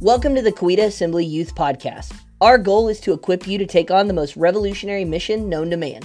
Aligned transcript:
Welcome 0.00 0.36
to 0.36 0.42
the 0.42 0.52
Coweta 0.52 0.84
Assembly 0.84 1.24
Youth 1.24 1.56
Podcast. 1.56 2.14
Our 2.40 2.56
goal 2.56 2.86
is 2.86 3.00
to 3.00 3.12
equip 3.12 3.48
you 3.48 3.58
to 3.58 3.66
take 3.66 3.90
on 3.90 4.06
the 4.06 4.14
most 4.14 4.36
revolutionary 4.36 5.04
mission 5.04 5.48
known 5.48 5.70
to 5.70 5.76
man. 5.76 6.02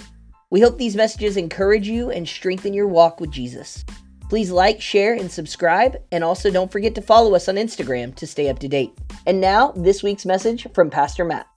We 0.49 0.61
hope 0.61 0.79
these 0.79 0.95
messages 0.95 1.37
encourage 1.37 1.87
you 1.87 2.09
and 2.09 2.27
strengthen 2.27 2.73
your 2.73 2.87
walk 2.87 3.19
with 3.19 3.29
Jesus. 3.29 3.85
Please 4.29 4.49
like, 4.49 4.81
share, 4.81 5.13
and 5.13 5.31
subscribe, 5.31 6.01
and 6.11 6.23
also 6.23 6.49
don't 6.49 6.71
forget 6.71 6.95
to 6.95 7.03
follow 7.03 7.35
us 7.35 7.47
on 7.47 7.53
Instagram 7.53 8.15
to 8.15 8.25
stay 8.25 8.49
up 8.49 8.57
to 8.59 8.67
date. 8.67 8.97
And 9.27 9.39
now, 9.39 9.73
this 9.73 10.01
week's 10.01 10.25
message 10.25 10.65
from 10.73 10.89
Pastor 10.89 11.23
Matt. 11.23 11.47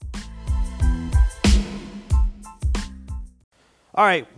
All 3.95 4.05
right, 4.05 4.29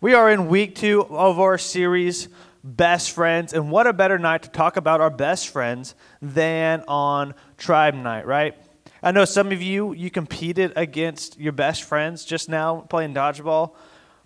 we 0.00 0.14
are 0.14 0.30
in 0.30 0.46
week 0.46 0.76
two 0.76 1.04
of 1.06 1.40
our 1.40 1.58
series, 1.58 2.28
Best 2.76 3.12
Friends. 3.12 3.52
And 3.52 3.70
what 3.70 3.86
a 3.86 3.92
better 3.92 4.18
night 4.18 4.42
to 4.42 4.50
talk 4.50 4.76
about 4.76 5.00
our 5.00 5.10
best 5.10 5.48
friends 5.48 5.94
than 6.20 6.82
on 6.86 7.34
Tribe 7.56 7.94
Night, 7.94 8.26
right? 8.26 8.54
I 9.02 9.12
know 9.12 9.24
some 9.24 9.52
of 9.52 9.62
you, 9.62 9.92
you 9.94 10.10
competed 10.10 10.72
against 10.76 11.38
your 11.38 11.52
best 11.52 11.84
friends 11.84 12.24
just 12.24 12.48
now 12.48 12.80
playing 12.80 13.14
dodgeball, 13.14 13.74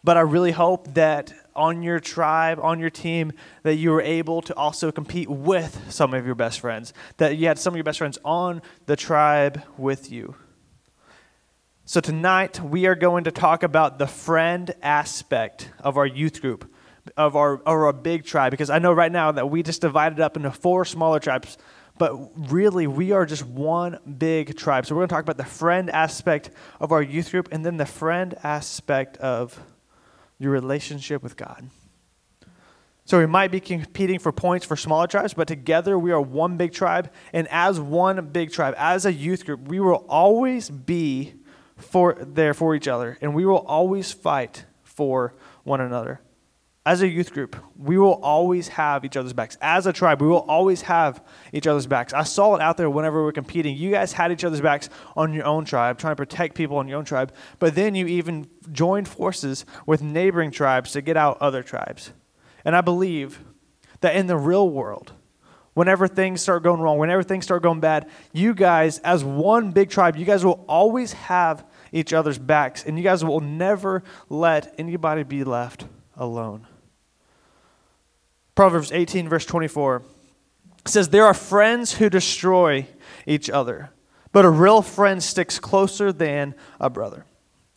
but 0.03 0.17
I 0.17 0.21
really 0.21 0.51
hope 0.51 0.95
that 0.95 1.33
on 1.55 1.83
your 1.83 2.01
tribe, 2.01 2.59
on 2.61 2.81
your 2.81 2.91
team, 2.91 3.33
that 3.63 3.75
you 3.75 3.91
were 3.91 4.01
able 4.01 4.41
to 4.43 4.57
also 4.57 4.91
compete 4.91 5.29
with 5.29 5.93
some 5.93 6.15
of 6.15 6.25
your 6.25 6.35
best 6.35 6.61
friends, 6.61 6.95
that 7.19 7.37
you 7.37 7.47
had 7.47 7.59
some 7.59 7.75
of 7.75 7.77
your 7.77 7.85
best 7.85 7.99
friends 7.99 8.19
on 8.25 8.63
the 8.87 8.97
tribe 8.97 9.63
with 9.77 10.11
you. 10.11 10.35
So, 11.85 12.01
tonight 12.01 12.61
we 12.61 12.87
are 12.87 12.95
going 12.95 13.25
to 13.25 13.31
talk 13.31 13.63
about 13.63 13.99
the 13.99 14.07
friend 14.07 14.73
aspect 14.83 15.69
of 15.81 15.99
our 15.99 16.07
youth 16.07 16.41
group, 16.41 16.72
of 17.17 17.37
our, 17.37 17.61
our 17.67 17.93
big 17.93 18.25
tribe, 18.25 18.51
because 18.51 18.71
I 18.71 18.79
know 18.79 18.93
right 18.93 19.13
now 19.13 19.33
that 19.33 19.51
we 19.51 19.63
just 19.63 19.81
divided 19.81 20.21
up 20.21 20.37
into 20.37 20.51
four 20.51 20.85
smaller 20.85 21.19
tribes, 21.19 21.59
but 21.99 22.15
really 22.51 22.87
we 22.87 23.13
are 23.13 23.27
just 23.27 23.45
one 23.45 23.99
big 24.19 24.57
tribe. 24.57 24.87
So, 24.87 24.95
we're 24.95 25.01
going 25.01 25.09
to 25.09 25.15
talk 25.15 25.25
about 25.25 25.37
the 25.37 25.45
friend 25.45 25.91
aspect 25.91 26.51
of 26.81 26.93
our 26.93 27.03
youth 27.03 27.31
group 27.31 27.49
and 27.53 27.67
then 27.67 27.77
the 27.77 27.87
friend 27.87 28.35
aspect 28.43 29.17
of 29.19 29.61
your 30.39 30.53
relationship 30.53 31.23
with 31.23 31.37
God. 31.37 31.69
So 33.05 33.19
we 33.19 33.27
might 33.27 33.51
be 33.51 33.61
competing 33.61 34.19
for 34.19 34.33
points 34.33 34.65
for 34.65 34.77
smaller 34.77 35.07
tribes, 35.07 35.35
but 35.35 35.49
together 35.49 35.99
we 35.99 36.13
are 36.13 36.21
one 36.21 36.57
big 36.57 36.73
tribe. 36.73 37.11
And 37.33 37.49
as 37.49 37.81
one 37.81 38.29
big 38.29 38.53
tribe, 38.53 38.75
as 38.79 39.05
a 39.05 39.13
youth 39.13 39.45
group, 39.45 39.69
we 39.69 39.81
will 39.81 40.05
always 40.09 40.71
be 40.71 41.35
for 41.77 42.15
there 42.21 42.55
for 42.55 42.75
each 42.75 42.87
other, 42.87 43.19
and 43.21 43.35
we 43.35 43.45
will 43.45 43.59
always 43.59 44.13
fight 44.13 44.65
for 44.83 45.35
one 45.65 45.81
another. 45.81 46.21
As 46.85 47.01
a 47.01 47.07
youth 47.07 47.33
group, 47.33 47.55
we 47.79 47.97
will 47.97 48.15
always 48.15 48.67
have 48.67 49.05
each 49.05 49.17
other's 49.17 49.33
backs. 49.33 49.57
As 49.61 49.87
a 49.87 49.93
tribe, 49.93 50.21
we 50.21 50.27
will 50.27 50.45
always 50.49 50.83
have 50.83 51.25
each 51.53 51.69
other's 51.69 51.87
backs. 51.87 52.13
I 52.13 52.25
saw 52.25 52.57
it 52.57 52.61
out 52.61 52.77
there 52.77 52.91
whenever 52.91 53.19
we 53.19 53.25
were 53.25 53.33
competing. 53.33 53.77
You 53.77 53.93
guys 53.93 54.13
had 54.13 54.33
each 54.33 54.43
other's 54.43 54.61
backs 54.61 54.89
on 55.15 55.33
your 55.33 55.45
own 55.45 55.65
tribe, 55.65 55.99
trying 55.99 56.11
to 56.11 56.17
protect 56.17 56.57
people 56.57 56.79
on 56.79 56.89
your 56.89 56.99
own 56.99 57.05
tribe, 57.05 57.33
but 57.61 57.77
then 57.77 57.95
you 57.95 58.09
even 58.09 58.49
joined 58.73 59.07
forces 59.07 59.65
with 59.87 60.03
neighboring 60.03 60.51
tribes 60.51 60.91
to 60.93 61.03
get 61.03 61.17
out 61.17 61.41
other 61.41 61.63
tribes. 61.63 62.13
And 62.65 62.75
I 62.75 62.81
believe 62.81 63.45
that 64.01 64.17
in 64.17 64.27
the 64.27 64.37
real 64.37 64.69
world, 64.69 65.13
whenever 65.75 66.09
things 66.09 66.41
start 66.41 66.65
going 66.65 66.81
wrong, 66.81 66.99
whenever 66.99 67.23
things 67.23 67.45
start 67.45 67.63
going 67.63 67.79
bad, 67.79 68.11
you 68.33 68.55
guys, 68.55 68.99
as 68.99 69.23
one 69.23 69.71
big 69.71 69.89
tribe, 69.89 70.17
you 70.17 70.25
guys 70.25 70.45
will 70.45 70.65
always 70.69 71.13
have 71.13 71.65
each 71.93 72.13
other's 72.13 72.39
backs, 72.39 72.85
and 72.85 72.99
you 72.99 73.05
guys 73.05 73.25
will 73.25 73.39
never 73.39 74.03
let 74.29 74.75
anybody 74.79 75.23
be 75.23 75.45
left 75.45 75.85
alone. 76.17 76.67
Proverbs 78.55 78.93
18, 78.93 79.29
verse 79.29 79.47
24 79.47 80.03
says, 80.85 81.09
There 81.09 81.25
are 81.25 81.35
friends 81.35 81.95
who 81.95 82.11
destroy 82.11 82.87
each 83.27 83.49
other, 83.49 83.91
but 84.33 84.45
a 84.45 84.51
real 84.51 84.83
friend 84.83 85.23
sticks 85.23 85.59
closer 85.59 86.13
than 86.13 86.55
a 86.81 86.91
brother. 86.91 87.25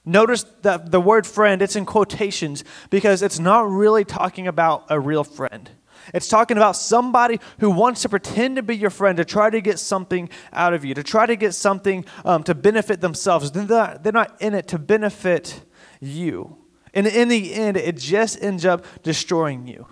Notice 0.06 0.44
that 0.62 0.92
the 0.92 1.02
word 1.02 1.26
friend, 1.26 1.62
it's 1.62 1.76
in 1.76 1.86
quotations 1.86 2.64
because 2.90 3.24
it's 3.24 3.40
not 3.40 3.70
really 3.70 4.06
talking 4.06 4.48
about 4.48 4.86
a 4.90 5.00
real 5.00 5.24
friend. 5.24 5.70
It's 6.14 6.28
talking 6.28 6.58
about 6.58 6.76
somebody 6.76 7.40
who 7.60 7.72
wants 7.72 8.04
to 8.04 8.10
pretend 8.10 8.58
to 8.58 8.64
be 8.64 8.76
your 8.76 8.92
friend 8.92 9.18
to 9.18 9.26
try 9.26 9.50
to 9.50 9.62
get 9.62 9.80
something 9.80 10.30
out 10.54 10.74
of 10.74 10.86
you, 10.86 10.94
to 10.94 11.02
try 11.02 11.26
to 11.26 11.36
get 11.36 11.56
something 11.56 12.06
um, 12.24 12.44
to 12.44 12.54
benefit 12.54 13.02
themselves. 13.02 13.52
They're 13.52 13.66
not, 13.66 14.04
they're 14.04 14.14
not 14.14 14.40
in 14.40 14.54
it 14.54 14.68
to 14.68 14.78
benefit 14.78 15.62
you. 16.00 16.58
And 16.94 17.08
in 17.08 17.28
the 17.28 17.56
end, 17.56 17.76
it 17.78 17.98
just 17.98 18.42
ends 18.44 18.66
up 18.66 18.86
destroying 19.02 19.68
you. 19.68 19.88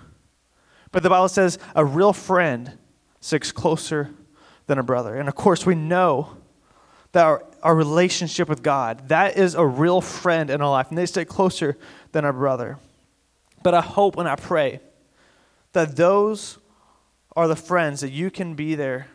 But 0.93 1.03
the 1.03 1.09
Bible 1.09 1.27
says 1.27 1.59
a 1.75 1.83
real 1.83 2.13
friend 2.13 2.77
sticks 3.19 3.51
closer 3.51 4.11
than 4.67 4.77
a 4.77 4.83
brother. 4.83 5.15
And 5.15 5.27
of 5.27 5.35
course, 5.35 5.65
we 5.65 5.75
know 5.75 6.37
that 7.11 7.25
our, 7.25 7.43
our 7.61 7.75
relationship 7.75 8.47
with 8.47 8.63
God, 8.63 9.09
that 9.09 9.35
is 9.35 9.55
a 9.55 9.65
real 9.65 10.01
friend 10.01 10.49
in 10.49 10.61
our 10.61 10.69
life, 10.69 10.89
and 10.89 10.97
they 10.97 11.07
stick 11.07 11.27
closer 11.27 11.77
than 12.11 12.23
a 12.23 12.31
brother. 12.31 12.77
But 13.63 13.73
I 13.73 13.81
hope 13.81 14.17
and 14.17 14.29
I 14.29 14.35
pray 14.35 14.79
that 15.73 15.95
those 15.95 16.59
are 17.35 17.47
the 17.47 17.55
friends 17.55 18.01
that 18.01 18.11
you 18.11 18.29
can 18.29 18.53
be 18.53 18.75
there, 18.75 19.07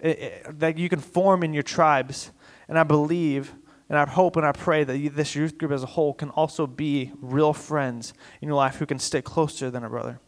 eh, 0.00 0.14
eh, 0.18 0.30
that 0.48 0.78
you 0.78 0.88
can 0.88 1.00
form 1.00 1.42
in 1.42 1.52
your 1.52 1.62
tribes. 1.62 2.30
And 2.66 2.78
I 2.78 2.82
believe 2.82 3.52
and 3.88 3.98
I 3.98 4.06
hope 4.06 4.36
and 4.36 4.46
I 4.46 4.52
pray 4.52 4.84
that 4.84 5.14
this 5.14 5.36
youth 5.36 5.58
group 5.58 5.70
as 5.70 5.82
a 5.82 5.86
whole 5.86 6.14
can 6.14 6.30
also 6.30 6.66
be 6.66 7.12
real 7.20 7.52
friends 7.52 8.14
in 8.40 8.48
your 8.48 8.56
life 8.56 8.76
who 8.76 8.86
can 8.86 8.98
stick 8.98 9.24
closer 9.24 9.70
than 9.70 9.84
a 9.84 9.88
brother. 9.88 10.18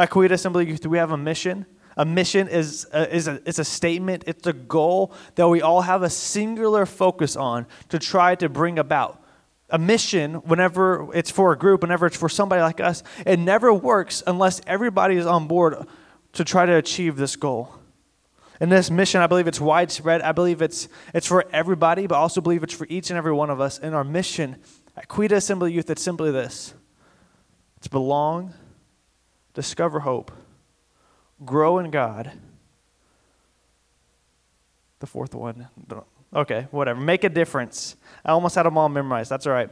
At 0.00 0.08
Coweta 0.08 0.30
Assembly 0.30 0.66
Youth, 0.66 0.86
we 0.86 0.96
have 0.96 1.10
a 1.10 1.16
mission. 1.18 1.66
A 1.94 2.06
mission 2.06 2.48
is 2.48 2.86
uh, 2.90 3.04
a, 3.10 3.14
is 3.14 3.28
a, 3.28 3.38
it's 3.44 3.58
a 3.58 3.64
statement, 3.64 4.24
it's 4.26 4.46
a 4.46 4.54
goal 4.54 5.12
that 5.34 5.46
we 5.46 5.60
all 5.60 5.82
have 5.82 6.02
a 6.02 6.08
singular 6.08 6.86
focus 6.86 7.36
on 7.36 7.66
to 7.90 7.98
try 7.98 8.34
to 8.36 8.48
bring 8.48 8.78
about 8.78 9.22
a 9.68 9.78
mission, 9.78 10.36
whenever 10.36 11.14
it's 11.14 11.30
for 11.30 11.52
a 11.52 11.58
group, 11.58 11.82
whenever 11.82 12.06
it's 12.06 12.16
for 12.16 12.30
somebody 12.30 12.62
like 12.62 12.80
us, 12.80 13.02
it 13.26 13.38
never 13.38 13.74
works 13.74 14.22
unless 14.26 14.62
everybody 14.66 15.16
is 15.16 15.26
on 15.26 15.46
board 15.46 15.86
to 16.32 16.44
try 16.44 16.64
to 16.64 16.76
achieve 16.76 17.16
this 17.16 17.36
goal. 17.36 17.74
And 18.58 18.72
this 18.72 18.90
mission, 18.90 19.20
I 19.20 19.26
believe 19.26 19.48
it's 19.48 19.60
widespread. 19.60 20.22
I 20.22 20.32
believe 20.32 20.62
it's, 20.62 20.88
it's 21.12 21.26
for 21.26 21.44
everybody, 21.52 22.06
but 22.06 22.14
I 22.14 22.18
also 22.18 22.40
believe 22.40 22.62
it's 22.62 22.74
for 22.74 22.86
each 22.88 23.10
and 23.10 23.18
every 23.18 23.34
one 23.34 23.50
of 23.50 23.60
us. 23.60 23.78
And 23.78 23.94
our 23.94 24.04
mission 24.04 24.56
at 24.96 25.08
Coweta 25.08 25.32
Assembly 25.32 25.74
Youth, 25.74 25.90
it's 25.90 26.02
simply 26.02 26.30
this 26.30 26.72
it's 27.76 27.88
belong, 27.88 28.54
discover 29.54 30.00
hope, 30.00 30.32
grow 31.44 31.78
in 31.78 31.90
God. 31.90 32.32
The 35.00 35.06
fourth 35.06 35.34
one, 35.34 35.68
Okay, 36.32 36.68
whatever. 36.70 37.00
Make 37.00 37.24
a 37.24 37.28
difference. 37.28 37.96
I 38.24 38.30
almost 38.30 38.54
had 38.54 38.64
them 38.64 38.78
all 38.78 38.88
memorized. 38.88 39.30
That's 39.30 39.46
all 39.46 39.52
right. 39.52 39.70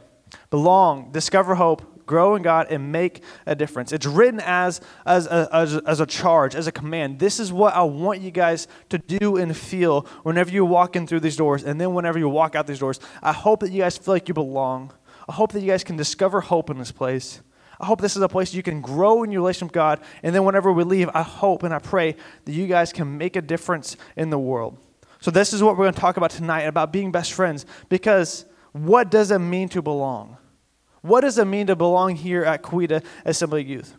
Belong, 0.49 1.11
discover 1.11 1.55
hope, 1.55 2.05
grow 2.05 2.35
in 2.35 2.41
God, 2.41 2.67
and 2.69 2.91
make 2.91 3.23
a 3.45 3.55
difference. 3.55 3.91
It's 3.91 4.05
written 4.05 4.41
as, 4.43 4.81
as, 5.05 5.25
a, 5.27 5.47
as, 5.53 5.77
as 5.77 5.99
a 5.99 6.05
charge, 6.05 6.55
as 6.55 6.67
a 6.67 6.71
command. 6.71 7.19
This 7.19 7.39
is 7.39 7.53
what 7.53 7.73
I 7.73 7.83
want 7.83 8.21
you 8.21 8.31
guys 8.31 8.67
to 8.89 8.97
do 8.97 9.37
and 9.37 9.55
feel 9.55 10.01
whenever 10.23 10.51
you 10.51 10.65
walk 10.65 10.95
in 10.95 11.07
through 11.07 11.21
these 11.21 11.37
doors, 11.37 11.63
and 11.63 11.79
then 11.79 11.93
whenever 11.93 12.19
you 12.19 12.27
walk 12.27 12.55
out 12.55 12.67
these 12.67 12.79
doors. 12.79 12.99
I 13.23 13.31
hope 13.31 13.61
that 13.61 13.71
you 13.71 13.81
guys 13.81 13.97
feel 13.97 14.13
like 14.13 14.27
you 14.27 14.33
belong. 14.33 14.91
I 15.27 15.33
hope 15.33 15.51
that 15.53 15.61
you 15.61 15.67
guys 15.67 15.83
can 15.83 15.95
discover 15.95 16.41
hope 16.41 16.69
in 16.69 16.77
this 16.77 16.91
place. 16.91 17.41
I 17.79 17.85
hope 17.85 18.01
this 18.01 18.15
is 18.15 18.21
a 18.21 18.27
place 18.27 18.53
you 18.53 18.63
can 18.63 18.81
grow 18.81 19.23
in 19.23 19.31
your 19.31 19.41
relationship 19.41 19.69
with 19.69 19.73
God. 19.73 20.01
And 20.21 20.35
then 20.35 20.43
whenever 20.43 20.71
we 20.71 20.83
leave, 20.83 21.09
I 21.13 21.21
hope 21.21 21.63
and 21.63 21.73
I 21.73 21.79
pray 21.79 22.15
that 22.45 22.51
you 22.51 22.67
guys 22.67 22.91
can 22.91 23.17
make 23.17 23.35
a 23.35 23.41
difference 23.41 23.95
in 24.17 24.29
the 24.29 24.39
world. 24.39 24.77
So, 25.21 25.31
this 25.31 25.53
is 25.53 25.61
what 25.61 25.77
we're 25.77 25.85
going 25.85 25.93
to 25.93 25.99
talk 25.99 26.17
about 26.17 26.31
tonight 26.31 26.61
about 26.61 26.93
being 26.93 27.11
best 27.11 27.33
friends. 27.33 27.65
Because 27.89 28.45
what 28.71 29.11
does 29.11 29.31
it 29.31 29.39
mean 29.39 29.69
to 29.69 29.81
belong? 29.81 30.37
What 31.01 31.21
does 31.21 31.37
it 31.37 31.45
mean 31.45 31.67
to 31.67 31.75
belong 31.75 32.15
here 32.15 32.43
at 32.43 32.63
Coweta 32.63 33.03
Assembly 33.25 33.63
Youth? 33.63 33.95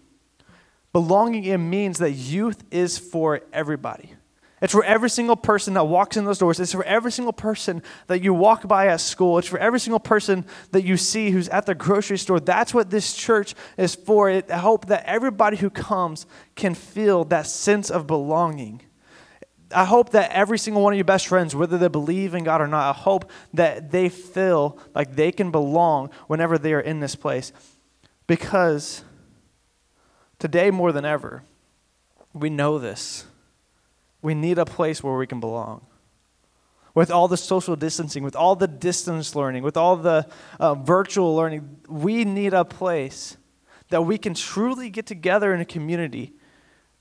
Belonging, 0.92 1.44
it 1.44 1.59
means 1.59 1.98
that 1.98 2.12
youth 2.12 2.65
is 2.71 2.98
for 2.98 3.42
everybody. 3.53 4.15
It's 4.60 4.74
for 4.74 4.84
every 4.84 5.09
single 5.09 5.36
person 5.36 5.74
that 5.74 5.84
walks 5.84 6.18
in 6.18 6.27
those 6.27 6.39
doors. 6.39 6.60
It's 6.60 6.72
for 6.72 6.84
every 6.84 7.10
single 7.10 7.33
person 7.33 7.83
that 8.09 8.22
you 8.22 8.34
walk 8.34 8.68
by 8.68 8.89
at 8.89 9.01
school. 9.01 9.39
It's 9.39 9.48
for 9.48 9.59
every 9.59 9.80
single 9.80 10.01
person 10.01 10.45
that 10.72 10.84
you 10.84 10.98
see 10.98 11.30
who's 11.30 11.48
at 11.48 11.65
the 11.65 11.74
grocery 11.74 12.18
store. 12.18 12.41
That's 12.41 12.74
what 12.74 12.91
this 12.91 13.15
church 13.15 13.54
is 13.78 13.95
for. 13.95 14.28
It, 14.28 14.51
I 14.51 14.59
hope 14.59 14.86
that 14.86 15.04
everybody 15.07 15.57
who 15.57 15.71
comes 15.71 16.27
can 16.57 16.74
feel 16.74 17.24
that 17.27 17.47
sense 17.47 17.91
of 17.91 18.07
belonging. 18.07 18.83
I 19.74 19.84
hope 19.84 20.10
that 20.10 20.30
every 20.33 20.59
single 20.59 20.83
one 20.83 20.92
of 20.92 20.98
your 20.98 21.04
best 21.04 21.28
friends, 21.28 21.54
whether 21.54 21.78
they 21.78 21.89
believe 21.89 22.34
in 22.34 22.45
God 22.45 22.60
or 22.60 22.66
not, 22.66 22.95
I 22.95 22.98
hope 22.98 23.30
that 23.54 23.92
they 23.92 24.09
feel 24.10 24.78
like 24.95 25.16
they 25.16 25.33
can 25.33 25.51
belong 25.51 26.10
whenever 26.27 26.59
they 26.59 26.74
are 26.74 26.80
in 26.80 27.01
this 27.01 27.15
place. 27.15 27.53
Because 28.27 29.04
today, 30.39 30.71
more 30.71 30.92
than 30.92 31.04
ever, 31.04 31.45
we 32.34 32.51
know 32.51 32.78
this. 32.78 33.24
We 34.22 34.34
need 34.34 34.58
a 34.58 34.64
place 34.64 35.02
where 35.02 35.16
we 35.16 35.26
can 35.26 35.40
belong. 35.40 35.86
With 36.94 37.10
all 37.10 37.28
the 37.28 37.36
social 37.36 37.76
distancing, 37.76 38.24
with 38.24 38.34
all 38.34 38.56
the 38.56 38.66
distance 38.66 39.36
learning, 39.36 39.62
with 39.62 39.76
all 39.76 39.96
the 39.96 40.26
uh, 40.58 40.74
virtual 40.74 41.36
learning, 41.36 41.78
we 41.88 42.24
need 42.24 42.52
a 42.52 42.64
place 42.64 43.36
that 43.90 44.02
we 44.02 44.18
can 44.18 44.34
truly 44.34 44.90
get 44.90 45.06
together 45.06 45.54
in 45.54 45.60
a 45.60 45.64
community 45.64 46.34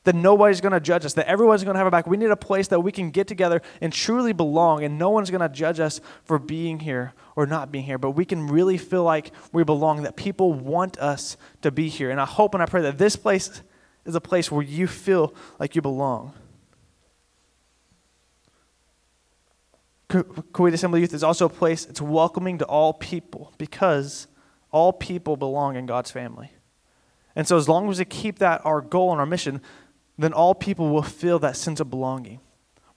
that 0.06 0.16
nobody's 0.16 0.62
going 0.62 0.72
to 0.72 0.80
judge 0.80 1.06
us, 1.06 1.14
that 1.14 1.28
everyone's 1.28 1.64
going 1.64 1.74
to 1.74 1.78
have 1.78 1.86
our 1.86 1.92
back. 1.92 2.08
We 2.08 2.18
need 2.18 2.32
a 2.32 2.36
place 2.36 2.68
that 2.70 2.80
we 2.80 2.92
can 2.92 3.12
get 3.12 3.28
together 3.28 3.62
and 3.82 3.92
truly 3.92 4.34
belong, 4.34 4.84
and 4.84 4.98
no 4.98 5.10
one's 5.10 5.30
going 5.30 5.42
to 5.42 5.50
judge 5.50 5.80
us 5.80 6.00
for 6.24 6.40
being 6.40 6.80
here 6.80 7.14
or 7.36 7.46
not 7.46 7.72
being 7.72 7.84
here, 7.84 7.98
but 7.98 8.12
we 8.12 8.26
can 8.26 8.48
really 8.48 8.78
feel 8.78 9.04
like 9.04 9.32
we 9.52 9.64
belong, 9.64 10.04
that 10.04 10.16
people 10.16 10.54
want 10.54 10.98
us 11.00 11.38
to 11.62 11.72
be 11.72 11.90
here. 11.90 12.10
And 12.10 12.20
I 12.20 12.26
hope 12.26 12.54
and 12.54 12.64
I 12.64 12.66
pray 12.66 12.82
that 12.82 12.98
this 12.98 13.16
place 13.16 13.62
is 14.06 14.16
a 14.16 14.22
place 14.22 14.52
where 14.52 14.64
you 14.64 14.88
feel 14.88 15.34
like 15.60 15.76
you 15.76 15.82
belong. 15.82 16.34
Coweta 20.10 20.74
Assembly 20.74 21.02
Youth 21.02 21.14
is 21.14 21.24
also 21.24 21.46
a 21.46 21.50
place 21.50 21.86
it's 21.86 22.02
welcoming 22.02 22.58
to 22.58 22.66
all 22.66 22.94
people 22.94 23.54
because 23.58 24.28
all 24.72 24.92
people 24.92 25.38
belong 25.38 25.76
in 25.76 25.86
God's 25.86 26.10
family. 26.10 26.52
And 27.36 27.48
so, 27.48 27.58
as 27.58 27.70
long 27.70 27.90
as 27.90 28.00
we 28.00 28.06
keep 28.06 28.40
that 28.40 28.66
our 28.66 28.82
goal 28.82 29.12
and 29.12 29.20
our 29.20 29.26
mission, 29.26 29.62
then 30.18 30.34
all 30.34 30.56
people 30.56 30.90
will 30.90 31.04
feel 31.04 31.40
that 31.40 31.56
sense 31.56 31.80
of 31.80 31.90
belonging. 31.90 32.40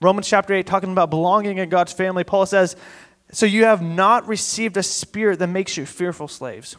Romans 0.00 0.26
chapter 0.26 0.54
8, 0.54 0.66
talking 0.66 0.90
about 0.90 1.10
belonging 1.10 1.58
in 1.58 1.68
God's 1.68 1.92
family, 1.92 2.24
Paul 2.24 2.46
says, 2.46 2.74
So 3.30 3.46
you 3.46 3.64
have 3.64 3.82
not 3.82 4.26
received 4.26 4.76
a 4.76 4.82
spirit 4.82 5.38
that 5.38 5.46
makes 5.46 5.76
you 5.76 5.86
fearful 5.86 6.28
slaves. 6.28 6.76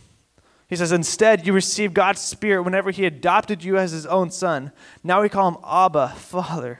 He 0.67 0.75
says, 0.75 0.91
Instead, 0.91 1.45
you 1.45 1.53
received 1.53 1.93
God's 1.93 2.21
spirit 2.21 2.63
whenever 2.63 2.89
he 2.89 3.05
adopted 3.05 3.63
you 3.63 3.77
as 3.77 3.91
his 3.91 4.07
own 4.07 4.31
son. 4.31 4.71
Now 5.03 5.21
we 5.21 5.29
call 5.29 5.47
him 5.49 5.57
Abba, 5.63 6.09
Father. 6.17 6.79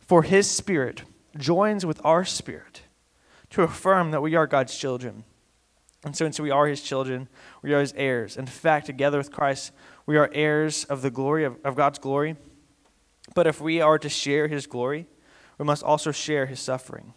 For 0.00 0.22
his 0.22 0.50
spirit 0.50 1.02
joins 1.36 1.84
with 1.86 2.00
our 2.04 2.24
spirit 2.24 2.82
to 3.50 3.62
affirm 3.62 4.10
that 4.10 4.22
we 4.22 4.34
are 4.34 4.46
God's 4.46 4.76
children. 4.76 5.24
And 6.04 6.16
so, 6.16 6.24
since 6.24 6.40
we 6.40 6.50
are 6.50 6.66
his 6.66 6.82
children, 6.82 7.28
we 7.62 7.72
are 7.74 7.80
his 7.80 7.92
heirs. 7.96 8.36
In 8.36 8.46
fact, 8.46 8.86
together 8.86 9.18
with 9.18 9.30
Christ, 9.30 9.72
we 10.04 10.16
are 10.16 10.28
heirs 10.32 10.84
of 10.84 11.02
the 11.02 11.10
glory 11.10 11.44
of, 11.44 11.56
of 11.64 11.76
God's 11.76 11.98
glory. 11.98 12.36
But 13.34 13.46
if 13.46 13.60
we 13.60 13.80
are 13.80 13.98
to 13.98 14.08
share 14.08 14.48
his 14.48 14.66
glory, 14.66 15.06
we 15.58 15.64
must 15.64 15.84
also 15.84 16.10
share 16.10 16.46
his 16.46 16.60
suffering. 16.60 17.14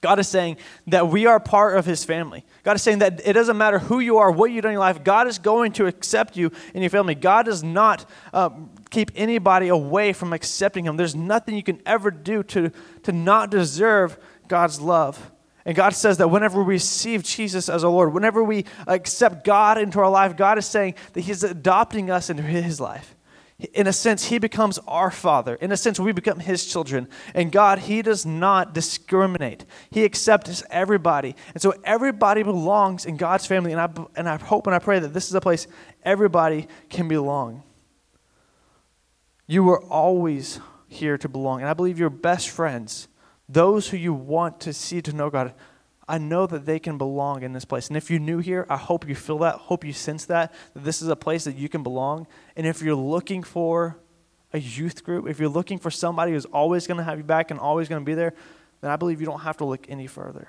God 0.00 0.18
is 0.18 0.28
saying 0.28 0.58
that 0.88 1.08
we 1.08 1.26
are 1.26 1.40
part 1.40 1.76
of 1.78 1.86
his 1.86 2.04
family. 2.04 2.44
God 2.62 2.76
is 2.76 2.82
saying 2.82 2.98
that 2.98 3.20
it 3.24 3.32
doesn't 3.32 3.56
matter 3.56 3.78
who 3.78 4.00
you 4.00 4.18
are, 4.18 4.30
what 4.30 4.50
you 4.50 4.60
do 4.60 4.68
in 4.68 4.72
your 4.72 4.80
life, 4.80 5.02
God 5.02 5.26
is 5.26 5.38
going 5.38 5.72
to 5.72 5.86
accept 5.86 6.36
you 6.36 6.52
in 6.74 6.82
your 6.82 6.90
family. 6.90 7.14
God 7.14 7.46
does 7.46 7.62
not 7.62 8.08
uh, 8.32 8.50
keep 8.90 9.10
anybody 9.16 9.68
away 9.68 10.12
from 10.12 10.32
accepting 10.32 10.84
him. 10.84 10.96
There's 10.96 11.16
nothing 11.16 11.56
you 11.56 11.62
can 11.62 11.80
ever 11.86 12.10
do 12.10 12.42
to, 12.44 12.70
to 13.04 13.12
not 13.12 13.50
deserve 13.50 14.18
God's 14.48 14.80
love. 14.80 15.32
And 15.64 15.74
God 15.74 15.94
says 15.94 16.18
that 16.18 16.28
whenever 16.28 16.62
we 16.62 16.74
receive 16.74 17.24
Jesus 17.24 17.68
as 17.68 17.82
our 17.82 17.90
Lord, 17.90 18.14
whenever 18.14 18.44
we 18.44 18.66
accept 18.86 19.44
God 19.44 19.78
into 19.78 19.98
our 19.98 20.10
life, 20.10 20.36
God 20.36 20.58
is 20.58 20.66
saying 20.66 20.94
that 21.14 21.22
He's 21.22 21.42
adopting 21.42 22.10
us 22.10 22.30
into 22.30 22.42
His 22.42 22.80
life 22.80 23.15
in 23.58 23.86
a 23.86 23.92
sense, 23.92 24.26
he 24.26 24.38
becomes 24.38 24.78
our 24.86 25.10
father. 25.10 25.54
In 25.54 25.72
a 25.72 25.78
sense, 25.78 25.98
we 25.98 26.12
become 26.12 26.40
his 26.40 26.66
children. 26.66 27.08
And 27.34 27.50
God, 27.50 27.78
he 27.78 28.02
does 28.02 28.26
not 28.26 28.74
discriminate. 28.74 29.64
He 29.88 30.04
accepts 30.04 30.62
everybody. 30.70 31.34
And 31.54 31.62
so 31.62 31.72
everybody 31.82 32.42
belongs 32.42 33.06
in 33.06 33.16
God's 33.16 33.46
family. 33.46 33.72
And 33.72 33.80
I, 33.80 33.88
and 34.14 34.28
I 34.28 34.36
hope 34.36 34.66
and 34.66 34.76
I 34.76 34.78
pray 34.78 34.98
that 34.98 35.14
this 35.14 35.28
is 35.28 35.34
a 35.34 35.40
place 35.40 35.66
everybody 36.02 36.68
can 36.90 37.08
belong. 37.08 37.62
You 39.46 39.64
were 39.64 39.82
always 39.84 40.60
here 40.86 41.16
to 41.16 41.28
belong. 41.28 41.60
And 41.60 41.70
I 41.70 41.74
believe 41.74 41.98
your 41.98 42.10
best 42.10 42.50
friends, 42.50 43.08
those 43.48 43.88
who 43.88 43.96
you 43.96 44.12
want 44.12 44.60
to 44.60 44.74
see 44.74 45.00
to 45.00 45.14
know 45.14 45.30
God, 45.30 45.54
I 46.08 46.18
know 46.18 46.46
that 46.46 46.66
they 46.66 46.78
can 46.78 46.98
belong 46.98 47.42
in 47.42 47.52
this 47.52 47.64
place. 47.64 47.88
And 47.88 47.96
if 47.96 48.10
you're 48.10 48.20
new 48.20 48.38
here, 48.38 48.64
I 48.68 48.76
hope 48.76 49.08
you 49.08 49.14
feel 49.14 49.38
that, 49.38 49.56
hope 49.56 49.84
you 49.84 49.92
sense 49.92 50.24
that, 50.26 50.54
that 50.74 50.84
this 50.84 51.02
is 51.02 51.08
a 51.08 51.16
place 51.16 51.44
that 51.44 51.56
you 51.56 51.68
can 51.68 51.82
belong. 51.82 52.26
And 52.54 52.66
if 52.66 52.80
you're 52.80 52.94
looking 52.94 53.42
for 53.42 53.98
a 54.52 54.58
youth 54.58 55.02
group, 55.02 55.28
if 55.28 55.40
you're 55.40 55.48
looking 55.48 55.78
for 55.78 55.90
somebody 55.90 56.32
who's 56.32 56.44
always 56.44 56.86
going 56.86 56.98
to 56.98 57.04
have 57.04 57.18
you 57.18 57.24
back 57.24 57.50
and 57.50 57.58
always 57.58 57.88
going 57.88 58.00
to 58.00 58.06
be 58.06 58.14
there, 58.14 58.34
then 58.80 58.90
I 58.90 58.96
believe 58.96 59.20
you 59.20 59.26
don't 59.26 59.40
have 59.40 59.56
to 59.56 59.64
look 59.64 59.86
any 59.88 60.06
further. 60.06 60.48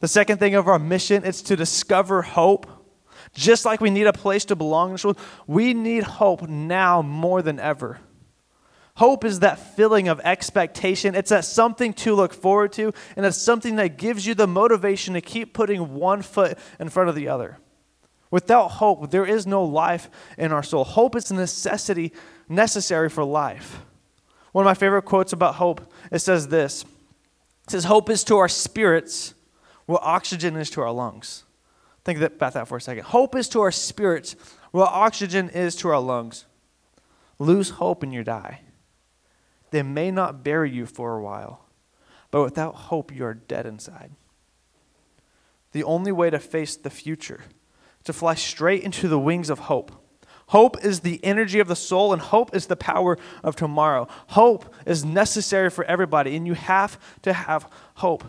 The 0.00 0.08
second 0.08 0.38
thing 0.38 0.54
of 0.54 0.66
our 0.66 0.78
mission 0.78 1.24
is 1.24 1.42
to 1.42 1.56
discover 1.56 2.22
hope. 2.22 2.66
Just 3.34 3.64
like 3.64 3.80
we 3.80 3.90
need 3.90 4.06
a 4.06 4.12
place 4.12 4.46
to 4.46 4.56
belong 4.56 4.88
in 4.88 4.94
this 4.94 5.04
world, 5.04 5.18
we 5.46 5.74
need 5.74 6.02
hope 6.02 6.48
now 6.48 7.02
more 7.02 7.42
than 7.42 7.60
ever. 7.60 8.00
Hope 8.96 9.24
is 9.24 9.40
that 9.40 9.58
feeling 9.58 10.08
of 10.08 10.20
expectation. 10.20 11.14
It's 11.14 11.30
that 11.30 11.44
something 11.44 11.94
to 11.94 12.14
look 12.14 12.34
forward 12.34 12.72
to, 12.74 12.92
and 13.16 13.24
it's 13.24 13.38
something 13.38 13.76
that 13.76 13.96
gives 13.96 14.26
you 14.26 14.34
the 14.34 14.46
motivation 14.46 15.14
to 15.14 15.20
keep 15.20 15.54
putting 15.54 15.94
one 15.94 16.20
foot 16.20 16.58
in 16.78 16.90
front 16.90 17.08
of 17.08 17.14
the 17.14 17.28
other. 17.28 17.58
Without 18.30 18.68
hope, 18.68 19.10
there 19.10 19.26
is 19.26 19.46
no 19.46 19.62
life 19.62 20.10
in 20.36 20.52
our 20.52 20.62
soul. 20.62 20.84
Hope 20.84 21.16
is 21.16 21.30
a 21.30 21.34
necessity 21.34 22.12
necessary 22.48 23.08
for 23.08 23.24
life. 23.24 23.80
One 24.52 24.64
of 24.64 24.70
my 24.70 24.74
favorite 24.74 25.02
quotes 25.02 25.32
about 25.32 25.56
hope, 25.56 25.92
it 26.10 26.18
says 26.18 26.48
this. 26.48 26.82
It 27.64 27.70
says, 27.70 27.84
Hope 27.84 28.10
is 28.10 28.24
to 28.24 28.36
our 28.36 28.48
spirits 28.48 29.34
what 29.86 30.02
oxygen 30.02 30.56
is 30.56 30.70
to 30.70 30.80
our 30.82 30.92
lungs. 30.92 31.44
Think 32.04 32.20
about 32.20 32.54
that 32.54 32.68
for 32.68 32.76
a 32.76 32.80
second. 32.80 33.04
Hope 33.04 33.34
is 33.34 33.48
to 33.50 33.60
our 33.60 33.72
spirits 33.72 34.36
what 34.70 34.90
oxygen 34.90 35.48
is 35.50 35.76
to 35.76 35.88
our 35.88 36.00
lungs. 36.00 36.46
Lose 37.38 37.70
hope 37.70 38.02
and 38.02 38.12
you 38.12 38.24
die. 38.24 38.60
They 39.72 39.82
may 39.82 40.10
not 40.10 40.44
bury 40.44 40.70
you 40.70 40.86
for 40.86 41.16
a 41.16 41.22
while, 41.22 41.64
but 42.30 42.42
without 42.42 42.74
hope, 42.74 43.12
you 43.12 43.24
are 43.24 43.34
dead 43.34 43.66
inside. 43.66 44.12
The 45.72 45.82
only 45.82 46.12
way 46.12 46.30
to 46.30 46.38
face 46.38 46.76
the 46.76 46.90
future 46.90 47.40
to 48.04 48.12
fly 48.12 48.34
straight 48.34 48.82
into 48.82 49.08
the 49.08 49.18
wings 49.18 49.48
of 49.48 49.60
hope. 49.60 49.92
Hope 50.48 50.84
is 50.84 51.00
the 51.00 51.24
energy 51.24 51.58
of 51.58 51.68
the 51.68 51.76
soul, 51.76 52.12
and 52.12 52.20
hope 52.20 52.54
is 52.54 52.66
the 52.66 52.76
power 52.76 53.16
of 53.42 53.56
tomorrow. 53.56 54.06
Hope 54.28 54.74
is 54.84 55.04
necessary 55.04 55.70
for 55.70 55.84
everybody, 55.86 56.36
and 56.36 56.46
you 56.46 56.54
have 56.54 56.98
to 57.22 57.32
have 57.32 57.66
hope. 57.94 58.24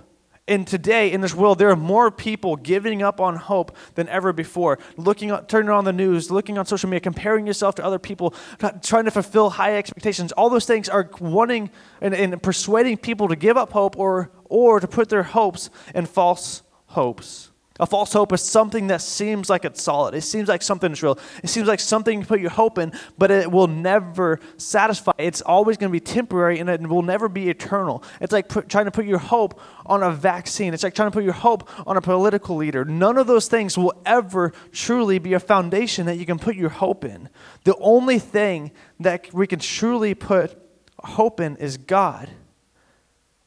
And 0.45 0.67
today, 0.67 1.09
in 1.13 1.21
this 1.21 1.33
world, 1.33 1.57
there 1.57 1.69
are 1.69 1.75
more 1.77 2.11
people 2.11 2.57
giving 2.57 3.01
up 3.01 3.21
on 3.21 3.37
hope 3.37 3.77
than 3.95 4.09
ever 4.09 4.33
before. 4.33 4.77
Looking, 4.97 5.33
turning 5.47 5.69
on 5.69 5.85
the 5.85 5.93
news, 5.93 6.29
looking 6.29 6.57
on 6.57 6.65
social 6.65 6.89
media, 6.89 6.99
comparing 6.99 7.47
yourself 7.47 7.75
to 7.75 7.85
other 7.85 7.97
people, 7.97 8.33
trying 8.81 9.05
to 9.05 9.11
fulfill 9.11 9.51
high 9.51 9.77
expectations. 9.77 10.33
All 10.33 10.49
those 10.49 10.65
things 10.65 10.89
are 10.89 11.09
wanting 11.21 11.69
and, 12.01 12.13
and 12.13 12.43
persuading 12.43 12.97
people 12.97 13.29
to 13.29 13.37
give 13.37 13.55
up 13.55 13.71
hope 13.71 13.97
or, 13.97 14.31
or 14.43 14.81
to 14.81 14.87
put 14.87 15.07
their 15.07 15.23
hopes 15.23 15.69
in 15.95 16.05
false 16.05 16.61
hopes. 16.87 17.52
A 17.79 17.87
false 17.87 18.13
hope 18.13 18.31
is 18.33 18.41
something 18.41 18.87
that 18.87 19.01
seems 19.01 19.49
like 19.49 19.65
it's 19.65 19.81
solid. 19.81 20.13
It 20.13 20.21
seems 20.21 20.47
like 20.47 20.61
something 20.61 20.91
is 20.91 21.01
real. 21.01 21.17
It 21.41 21.49
seems 21.49 21.67
like 21.67 21.79
something 21.79 22.19
you 22.19 22.25
put 22.25 22.39
your 22.39 22.51
hope 22.51 22.77
in, 22.77 22.93
but 23.17 23.31
it 23.31 23.51
will 23.51 23.65
never 23.65 24.39
satisfy. 24.57 25.13
It's 25.17 25.41
always 25.41 25.77
going 25.77 25.89
to 25.89 25.91
be 25.91 25.99
temporary 25.99 26.59
and 26.59 26.69
it 26.69 26.81
will 26.81 27.01
never 27.01 27.27
be 27.27 27.49
eternal. 27.49 28.03
It's 28.21 28.31
like 28.31 28.47
put, 28.47 28.69
trying 28.69 28.85
to 28.85 28.91
put 28.91 29.05
your 29.05 29.17
hope 29.17 29.59
on 29.87 30.03
a 30.03 30.11
vaccine. 30.11 30.75
It's 30.75 30.83
like 30.83 30.93
trying 30.93 31.09
to 31.09 31.13
put 31.15 31.23
your 31.23 31.33
hope 31.33 31.67
on 31.87 31.97
a 31.97 32.01
political 32.01 32.55
leader. 32.57 32.85
None 32.85 33.17
of 33.17 33.25
those 33.25 33.47
things 33.47 33.75
will 33.75 33.99
ever 34.05 34.53
truly 34.71 35.17
be 35.17 35.33
a 35.33 35.39
foundation 35.39 36.05
that 36.05 36.17
you 36.17 36.27
can 36.27 36.37
put 36.37 36.55
your 36.55 36.69
hope 36.69 37.03
in. 37.03 37.27
The 37.63 37.75
only 37.77 38.19
thing 38.19 38.71
that 38.99 39.33
we 39.33 39.47
can 39.47 39.57
truly 39.57 40.13
put 40.13 40.55
hope 40.99 41.39
in 41.39 41.55
is 41.55 41.77
God. 41.77 42.29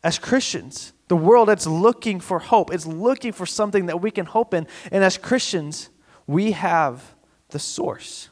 As 0.02 0.18
Christians, 0.18 0.92
the 1.08 1.16
world 1.16 1.48
that's 1.48 1.66
looking 1.66 2.20
for 2.20 2.38
hope. 2.38 2.72
It's 2.72 2.86
looking 2.86 3.32
for 3.32 3.46
something 3.46 3.86
that 3.86 4.00
we 4.00 4.10
can 4.10 4.26
hope 4.26 4.54
in. 4.54 4.66
And 4.90 5.04
as 5.04 5.16
Christians, 5.16 5.90
we 6.26 6.52
have 6.52 7.14
the 7.50 7.58
source. 7.58 8.28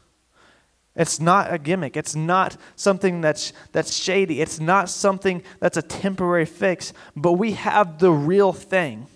It's 0.97 1.19
not 1.19 1.53
a 1.53 1.59
gimmick. 1.59 1.97
It's 1.97 2.15
not 2.15 2.57
something 2.77 3.21
that's, 3.21 3.53
that's 3.73 3.95
shady. 3.95 4.41
It's 4.41 4.61
not 4.61 4.89
something 4.89 5.43
that's 5.59 5.77
a 5.77 5.83
temporary 5.83 6.47
fix, 6.47 6.93
but 7.17 7.33
we 7.33 7.53
have 7.53 7.99
the 7.99 8.13
real 8.13 8.53
thing. 8.53 9.07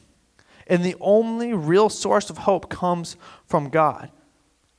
And 0.66 0.84
the 0.84 0.96
only 1.00 1.54
real 1.54 1.88
source 1.88 2.30
of 2.30 2.38
hope 2.38 2.68
comes 2.68 3.16
from 3.46 3.70
God. 3.70 4.10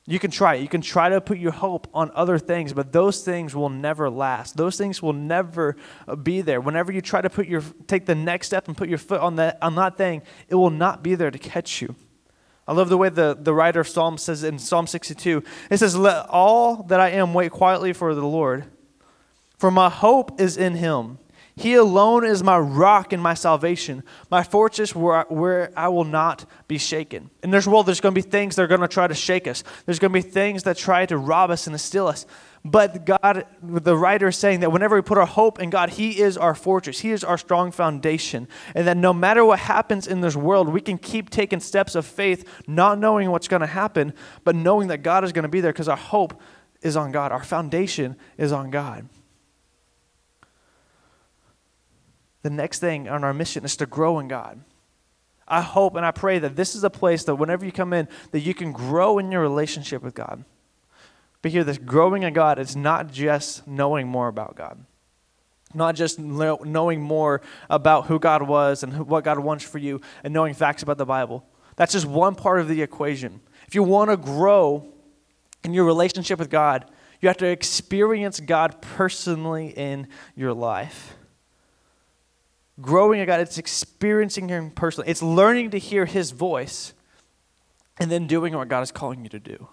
You 0.10 0.18
can 0.18 0.32
try. 0.32 0.56
You 0.56 0.68
can 0.68 0.82
try 0.82 1.10
to 1.10 1.22
put 1.22 1.38
your 1.38 1.52
hope 1.52 1.88
on 1.94 2.10
other 2.16 2.40
things, 2.40 2.74
but 2.74 2.92
those 2.92 3.22
things 3.22 3.56
will 3.56 3.70
never 3.70 4.10
last. 4.10 4.58
Those 4.58 4.76
things 4.76 5.04
will 5.04 5.14
never 5.14 5.76
uh, 6.08 6.16
be 6.16 6.42
there. 6.42 6.60
Whenever 6.60 6.92
you 6.92 7.00
try 7.00 7.22
to 7.22 7.30
put 7.30 7.46
your 7.46 7.62
take 7.86 8.08
the 8.08 8.16
next 8.16 8.48
step 8.48 8.68
and 8.68 8.76
put 8.76 8.90
your 8.90 8.98
foot 8.98 9.22
on 9.22 9.36
that 9.36 9.60
on 9.62 9.76
that 9.76 9.98
thing, 9.98 10.24
it 10.48 10.56
will 10.56 10.72
not 10.72 11.04
be 11.04 11.14
there 11.14 11.30
to 11.30 11.38
catch 11.38 11.80
you. 11.80 11.94
I 12.68 12.74
love 12.74 12.90
the 12.90 12.98
way 12.98 13.10
the, 13.10 13.38
the 13.40 13.54
writer 13.54 13.82
of 13.82 13.88
Psalm 13.88 14.18
says 14.18 14.44
in 14.44 14.58
Psalm 14.58 14.88
62. 14.88 15.44
It 15.70 15.78
says, 15.78 15.96
Let 15.96 16.26
all 16.28 16.82
that 16.84 17.00
I 17.00 17.10
am 17.10 17.36
wait 17.36 17.52
quietly 17.52 17.94
for 17.94 18.16
the 18.16 18.26
Lord, 18.26 18.66
for 19.60 19.70
my 19.70 19.90
hope 19.92 20.42
is 20.42 20.58
in 20.58 20.74
him. 20.74 21.20
He 21.60 21.74
alone 21.74 22.26
is 22.26 22.42
my 22.42 22.58
rock 22.58 23.12
and 23.12 23.22
my 23.22 23.34
salvation, 23.34 24.04
my 24.32 24.44
fortress 24.44 24.96
where 24.96 25.18
I, 25.18 25.24
where 25.24 25.74
I 25.76 25.90
will 25.90 26.06
not 26.06 26.46
be 26.70 26.78
shaken. 26.78 27.30
In 27.44 27.52
this 27.52 27.68
world, 27.68 27.86
there's 27.86 28.00
going 28.00 28.16
to 28.16 28.22
be 28.22 28.26
things 28.26 28.56
that 28.56 28.62
are 28.62 28.68
going 28.68 28.80
to 28.80 28.88
try 28.88 29.08
to 29.08 29.14
shake 29.14 29.46
us. 29.46 29.66
There's 29.86 30.00
going 30.00 30.14
to 30.14 30.24
be 30.24 30.30
things 30.30 30.64
that 30.64 30.78
try 30.78 31.06
to 31.08 31.18
rob 31.18 31.52
us 31.52 31.68
and 31.68 31.74
to 31.74 31.78
steal 31.78 32.08
us. 32.08 32.26
But 32.64 33.06
God, 33.06 33.46
the 33.62 33.98
writer 33.98 34.30
is 34.30 34.38
saying 34.38 34.62
that 34.62 34.72
whenever 34.72 34.96
we 34.96 35.02
put 35.02 35.18
our 35.18 35.26
hope 35.26 35.60
in 35.60 35.70
God, 35.70 35.90
He 35.90 36.22
is 36.22 36.38
our 36.38 36.56
fortress. 36.56 37.02
He 37.02 37.12
is 37.12 37.26
our 37.26 37.38
strong 37.38 37.74
foundation. 37.74 38.48
And 38.74 38.88
that 38.88 38.96
no 38.96 39.12
matter 39.12 39.44
what 39.44 39.60
happens 39.60 40.08
in 40.08 40.22
this 40.22 40.38
world, 40.38 40.70
we 40.70 40.80
can 40.80 40.98
keep 40.98 41.30
taking 41.30 41.60
steps 41.60 41.94
of 41.94 42.06
faith, 42.06 42.48
not 42.68 43.00
knowing 43.00 43.32
what's 43.32 43.50
going 43.50 43.60
to 43.60 43.68
happen, 43.68 44.14
but 44.46 44.56
knowing 44.56 44.88
that 44.88 45.00
God 45.00 45.26
is 45.26 45.34
going 45.34 45.44
to 45.44 45.50
be 45.50 45.60
there 45.60 45.74
because 45.74 45.90
our 45.90 45.98
hope 45.98 46.40
is 46.82 46.96
on 46.96 47.12
God. 47.12 47.34
Our 47.34 47.44
foundation 47.44 48.16
is 48.38 48.54
on 48.54 48.72
God. 48.72 49.10
The 52.42 52.50
next 52.50 52.80
thing 52.80 53.10
on 53.10 53.24
our 53.24 53.34
mission 53.34 53.66
is 53.66 53.76
to 53.78 53.86
grow 53.86 54.20
in 54.20 54.28
God. 54.28 54.62
I 55.48 55.62
hope 55.62 55.96
and 55.96 56.06
I 56.06 56.12
pray 56.12 56.40
that 56.40 56.56
this 56.56 56.76
is 56.76 56.84
a 56.84 56.90
place 56.90 57.24
that 57.24 57.36
whenever 57.36 57.66
you 57.66 57.72
come 57.72 57.92
in, 57.92 58.08
that 58.32 58.42
you 58.42 58.54
can 58.54 58.72
grow 58.72 59.18
in 59.18 59.32
your 59.32 59.42
relationship 59.42 60.04
with 60.04 60.14
God. 60.14 60.46
But 61.42 61.52
here, 61.52 61.64
this 61.64 61.78
growing 61.78 62.24
in 62.24 62.34
God 62.34 62.60
is 62.60 62.76
not 62.76 63.12
just 63.12 63.66
knowing 63.68 64.08
more 64.08 64.28
about 64.28 64.56
God, 64.56 64.86
not 65.74 65.96
just 65.96 66.20
knowing 66.20 67.02
more 67.02 67.42
about 67.70 68.06
who 68.08 68.20
God 68.20 68.44
was 68.44 68.84
and 68.84 69.08
what 69.08 69.24
God 69.24 69.40
wants 69.40 69.64
for 69.64 69.78
you 69.78 70.02
and 70.24 70.34
knowing 70.34 70.54
facts 70.54 70.84
about 70.84 70.98
the 70.98 71.06
Bible. 71.06 71.46
That's 71.78 71.94
just 71.94 72.06
one 72.06 72.36
part 72.36 72.60
of 72.60 72.68
the 72.68 72.82
equation. 72.82 73.40
If 73.68 73.74
you 73.74 73.84
want 73.84 74.12
to 74.12 74.18
grow 74.18 74.94
in 75.64 75.74
your 75.74 75.86
relationship 75.86 76.40
with 76.40 76.50
God, 76.50 76.86
you 77.22 77.28
have 77.28 77.38
to 77.38 77.48
experience 77.48 78.40
God 78.40 78.82
personally 78.82 79.70
in 79.70 80.08
your 80.36 80.54
life. 80.54 81.16
Growing 82.82 83.20
in 83.20 83.26
God, 83.26 83.40
it's 83.40 83.58
experiencing 83.58 84.50
Him 84.50 84.72
personally, 84.72 85.10
it's 85.10 85.22
learning 85.22 85.72
to 85.72 85.80
hear 85.80 86.06
His 86.06 86.32
voice 86.32 86.94
and 88.00 88.10
then 88.10 88.28
doing 88.28 88.56
what 88.56 88.68
God 88.68 88.82
is 88.82 88.92
calling 88.92 89.24
you 89.24 89.30
to 89.30 89.40
do. 89.40 89.68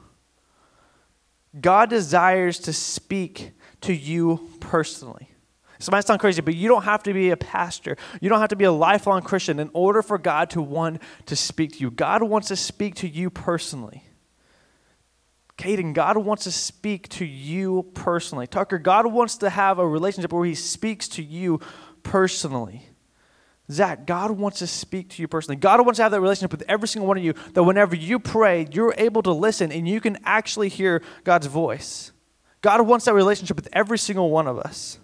God 1.60 1.88
desires 1.90 2.58
to 2.60 2.72
speak 2.72 3.52
to 3.82 3.94
you 3.94 4.50
personally. 4.60 5.30
This 5.78 5.90
might 5.90 6.06
sound 6.06 6.20
crazy, 6.20 6.40
but 6.40 6.54
you 6.54 6.68
don't 6.68 6.84
have 6.84 7.02
to 7.04 7.12
be 7.12 7.30
a 7.30 7.36
pastor. 7.36 7.96
You 8.20 8.28
don't 8.28 8.40
have 8.40 8.48
to 8.48 8.56
be 8.56 8.64
a 8.64 8.72
lifelong 8.72 9.22
Christian 9.22 9.58
in 9.58 9.70
order 9.74 10.02
for 10.02 10.18
God 10.18 10.50
to 10.50 10.62
want 10.62 11.02
to 11.26 11.36
speak 11.36 11.72
to 11.72 11.78
you. 11.78 11.90
God 11.90 12.22
wants 12.22 12.48
to 12.48 12.56
speak 12.56 12.94
to 12.96 13.08
you 13.08 13.28
personally. 13.30 14.02
Caden, 15.58 15.94
God 15.94 16.18
wants 16.18 16.44
to 16.44 16.52
speak 16.52 17.08
to 17.10 17.24
you 17.24 17.90
personally. 17.94 18.46
Tucker, 18.46 18.78
God 18.78 19.06
wants 19.06 19.38
to 19.38 19.50
have 19.50 19.78
a 19.78 19.86
relationship 19.86 20.32
where 20.32 20.44
He 20.44 20.54
speaks 20.54 21.08
to 21.08 21.22
you 21.22 21.60
personally. 22.02 22.88
Zach, 23.70 24.06
God 24.06 24.30
wants 24.30 24.60
to 24.60 24.66
speak 24.66 25.10
to 25.10 25.22
you 25.22 25.26
personally. 25.26 25.56
God 25.56 25.84
wants 25.84 25.96
to 25.96 26.04
have 26.04 26.12
that 26.12 26.20
relationship 26.20 26.52
with 26.52 26.62
every 26.68 26.86
single 26.86 27.08
one 27.08 27.16
of 27.16 27.24
you 27.24 27.34
that 27.54 27.64
whenever 27.64 27.96
you 27.96 28.18
pray, 28.18 28.68
you're 28.70 28.94
able 28.96 29.22
to 29.22 29.32
listen 29.32 29.72
and 29.72 29.88
you 29.88 30.00
can 30.00 30.18
actually 30.24 30.68
hear 30.68 31.02
God's 31.24 31.48
voice. 31.48 32.12
God 32.62 32.80
wants 32.82 33.04
that 33.06 33.14
relationship 33.14 33.56
with 33.56 33.68
every 33.72 33.98
single 33.98 34.30
one 34.30 34.46
of 34.46 34.58
us. 34.58 34.98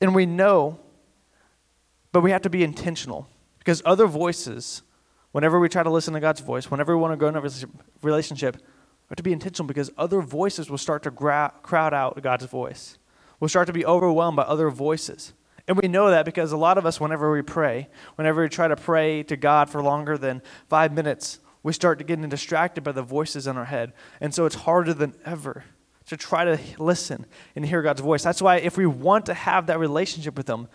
And 0.00 0.14
we 0.14 0.26
know, 0.26 0.78
but 2.12 2.20
we 2.20 2.30
have 2.30 2.42
to 2.42 2.50
be 2.50 2.62
intentional 2.62 3.28
because 3.58 3.82
other 3.84 4.06
voices, 4.06 4.82
whenever 5.32 5.58
we 5.58 5.68
try 5.68 5.82
to 5.82 5.90
listen 5.90 6.14
to 6.14 6.20
God's 6.20 6.40
voice, 6.40 6.70
whenever 6.70 6.96
we 6.96 7.00
want 7.02 7.12
to 7.12 7.16
go 7.16 7.28
in 7.28 7.36
a 7.36 7.42
relationship, 8.02 8.56
we 8.56 9.10
have 9.10 9.16
to 9.16 9.22
be 9.22 9.32
intentional 9.32 9.66
because 9.66 9.90
other 9.98 10.20
voices 10.20 10.70
will 10.70 10.78
start 10.78 11.02
to 11.04 11.10
gra- 11.10 11.52
crowd 11.62 11.92
out 11.92 12.20
God's 12.22 12.44
voice. 12.46 12.98
We'll 13.40 13.48
start 13.48 13.66
to 13.66 13.72
be 13.72 13.84
overwhelmed 13.84 14.36
by 14.36 14.44
other 14.44 14.70
voices. 14.70 15.32
And 15.68 15.76
we 15.76 15.88
know 15.88 16.10
that 16.10 16.24
because 16.24 16.52
a 16.52 16.56
lot 16.56 16.78
of 16.78 16.86
us, 16.86 17.00
whenever 17.00 17.32
we 17.32 17.42
pray, 17.42 17.88
whenever 18.14 18.42
we 18.42 18.48
try 18.48 18.68
to 18.68 18.76
pray 18.76 19.22
to 19.24 19.36
God 19.36 19.68
for 19.68 19.82
longer 19.82 20.16
than 20.16 20.42
five 20.68 20.92
minutes, 20.92 21.40
we 21.62 21.72
start 21.72 21.98
to 21.98 22.04
get 22.04 22.20
distracted 22.28 22.84
by 22.84 22.92
the 22.92 23.02
voices 23.02 23.46
in 23.48 23.56
our 23.56 23.64
head. 23.64 23.92
And 24.20 24.32
so 24.32 24.46
it's 24.46 24.54
harder 24.54 24.94
than 24.94 25.14
ever 25.24 25.64
to 26.06 26.16
try 26.16 26.44
to 26.44 26.58
listen 26.78 27.26
and 27.56 27.66
hear 27.66 27.82
God's 27.82 28.00
voice. 28.00 28.22
That's 28.22 28.40
why 28.40 28.56
if 28.58 28.76
we 28.76 28.86
want 28.86 29.26
to 29.26 29.34
have 29.34 29.66
that 29.66 29.80
relationship 29.80 30.36
with 30.36 30.48
Him, 30.48 30.68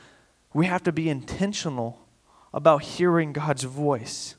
we 0.54 0.66
have 0.66 0.84
to 0.84 0.92
be 0.92 1.10
intentional 1.10 2.06
about 2.54 2.84
hearing 2.84 3.32
God's 3.32 3.64
voice. 3.64 4.36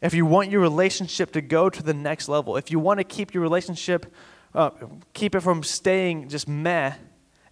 If 0.00 0.14
you 0.14 0.26
want 0.26 0.50
your 0.50 0.60
relationship 0.60 1.32
to 1.32 1.40
go 1.40 1.68
to 1.68 1.82
the 1.82 1.94
next 1.94 2.28
level, 2.28 2.56
if 2.56 2.70
you 2.70 2.78
want 2.78 2.98
to 2.98 3.04
keep 3.04 3.34
your 3.34 3.42
relationship, 3.42 4.14
uh, 4.54 4.70
keep 5.12 5.34
it 5.34 5.40
from 5.40 5.64
staying 5.64 6.28
just 6.28 6.46
meh, 6.46 6.92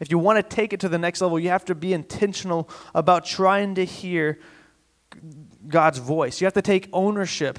if 0.03 0.11
you 0.11 0.19
want 0.19 0.37
to 0.37 0.43
take 0.43 0.73
it 0.73 0.81
to 0.81 0.89
the 0.89 0.99
next 0.99 1.21
level, 1.21 1.39
you 1.39 1.51
have 1.51 1.65
to 1.67 1.77
be 1.77 1.93
intentional 1.93 2.69
about 2.93 3.25
trying 3.25 3.77
to 3.77 3.85
hear 3.85 4.41
God's 5.69 5.99
voice. 5.99 6.41
You 6.41 6.45
have 6.47 6.55
to 6.55 6.63
take 6.63 6.89
ownership 6.93 7.57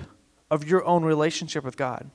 of 0.51 0.67
your 0.67 0.83
own 0.83 1.05
relationship 1.05 1.63
with 1.63 1.77
God. 1.77 2.11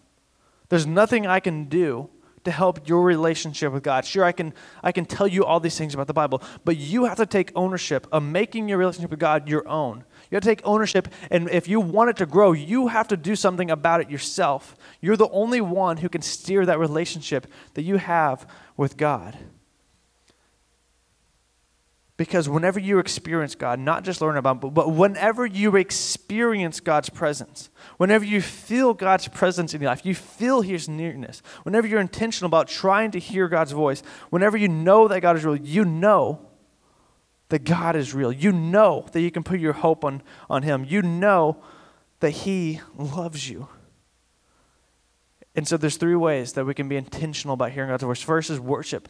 There's 0.68 0.86
nothing 0.86 1.26
I 1.26 1.40
can 1.40 1.64
do 1.64 2.10
to 2.44 2.50
help 2.50 2.86
your 2.86 3.04
relationship 3.04 3.72
with 3.72 3.82
God. 3.82 4.04
Sure, 4.04 4.22
I 4.22 4.32
can, 4.32 4.52
I 4.82 4.92
can 4.92 5.06
tell 5.06 5.26
you 5.26 5.46
all 5.46 5.60
these 5.60 5.78
things 5.78 5.94
about 5.94 6.08
the 6.08 6.12
Bible, 6.12 6.42
but 6.62 6.76
you 6.76 7.06
have 7.06 7.16
to 7.16 7.26
take 7.26 7.50
ownership 7.56 8.06
of 8.12 8.22
making 8.22 8.68
your 8.68 8.76
relationship 8.76 9.10
with 9.10 9.20
God 9.20 9.48
your 9.48 9.66
own. 9.66 10.04
You 10.30 10.36
have 10.36 10.42
to 10.42 10.48
take 10.50 10.60
ownership, 10.64 11.08
and 11.30 11.48
if 11.48 11.68
you 11.68 11.80
want 11.80 12.10
it 12.10 12.18
to 12.18 12.26
grow, 12.26 12.52
you 12.52 12.88
have 12.88 13.08
to 13.08 13.16
do 13.16 13.34
something 13.34 13.70
about 13.70 14.02
it 14.02 14.10
yourself. 14.10 14.76
You're 15.00 15.16
the 15.16 15.30
only 15.30 15.62
one 15.62 15.96
who 15.96 16.10
can 16.10 16.20
steer 16.20 16.66
that 16.66 16.78
relationship 16.78 17.46
that 17.72 17.82
you 17.82 17.96
have 17.96 18.46
with 18.76 18.98
God. 18.98 19.38
Because 22.18 22.48
whenever 22.48 22.80
you 22.80 22.98
experience 22.98 23.54
God, 23.54 23.78
not 23.78 24.02
just 24.02 24.20
learn 24.20 24.36
about 24.36 24.62
Him, 24.62 24.70
but 24.70 24.92
whenever 24.92 25.46
you 25.46 25.76
experience 25.76 26.80
God's 26.80 27.08
presence, 27.08 27.70
whenever 27.96 28.24
you 28.24 28.42
feel 28.42 28.92
God's 28.92 29.28
presence 29.28 29.72
in 29.72 29.80
your 29.80 29.88
life, 29.88 30.04
you 30.04 30.16
feel 30.16 30.60
His 30.60 30.88
nearness, 30.88 31.42
whenever 31.62 31.86
you're 31.86 32.00
intentional 32.00 32.48
about 32.48 32.66
trying 32.68 33.12
to 33.12 33.20
hear 33.20 33.48
God's 33.48 33.72
voice, 33.72 34.02
whenever 34.30 34.56
you 34.56 34.68
know 34.68 35.06
that 35.08 35.20
God 35.20 35.36
is 35.36 35.44
real, 35.44 35.56
you 35.56 35.84
know 35.84 36.40
that 37.48 37.64
God 37.64 37.96
is 37.96 38.12
real. 38.12 38.32
You 38.32 38.52
know 38.52 39.06
that 39.12 39.20
you 39.20 39.30
can 39.30 39.42
put 39.42 39.60
your 39.60 39.72
hope 39.72 40.04
on, 40.04 40.22
on 40.50 40.64
Him. 40.64 40.84
You 40.86 41.02
know 41.02 41.58
that 42.20 42.30
He 42.30 42.80
loves 42.96 43.48
you. 43.48 43.68
And 45.54 45.66
so 45.66 45.76
there's 45.76 45.96
three 45.96 46.14
ways 46.14 46.52
that 46.54 46.66
we 46.66 46.74
can 46.74 46.88
be 46.88 46.96
intentional 46.96 47.54
about 47.54 47.72
hearing 47.72 47.90
God's 47.90 48.02
voice. 48.02 48.22
First 48.22 48.50
is 48.50 48.60
worship 48.60 49.08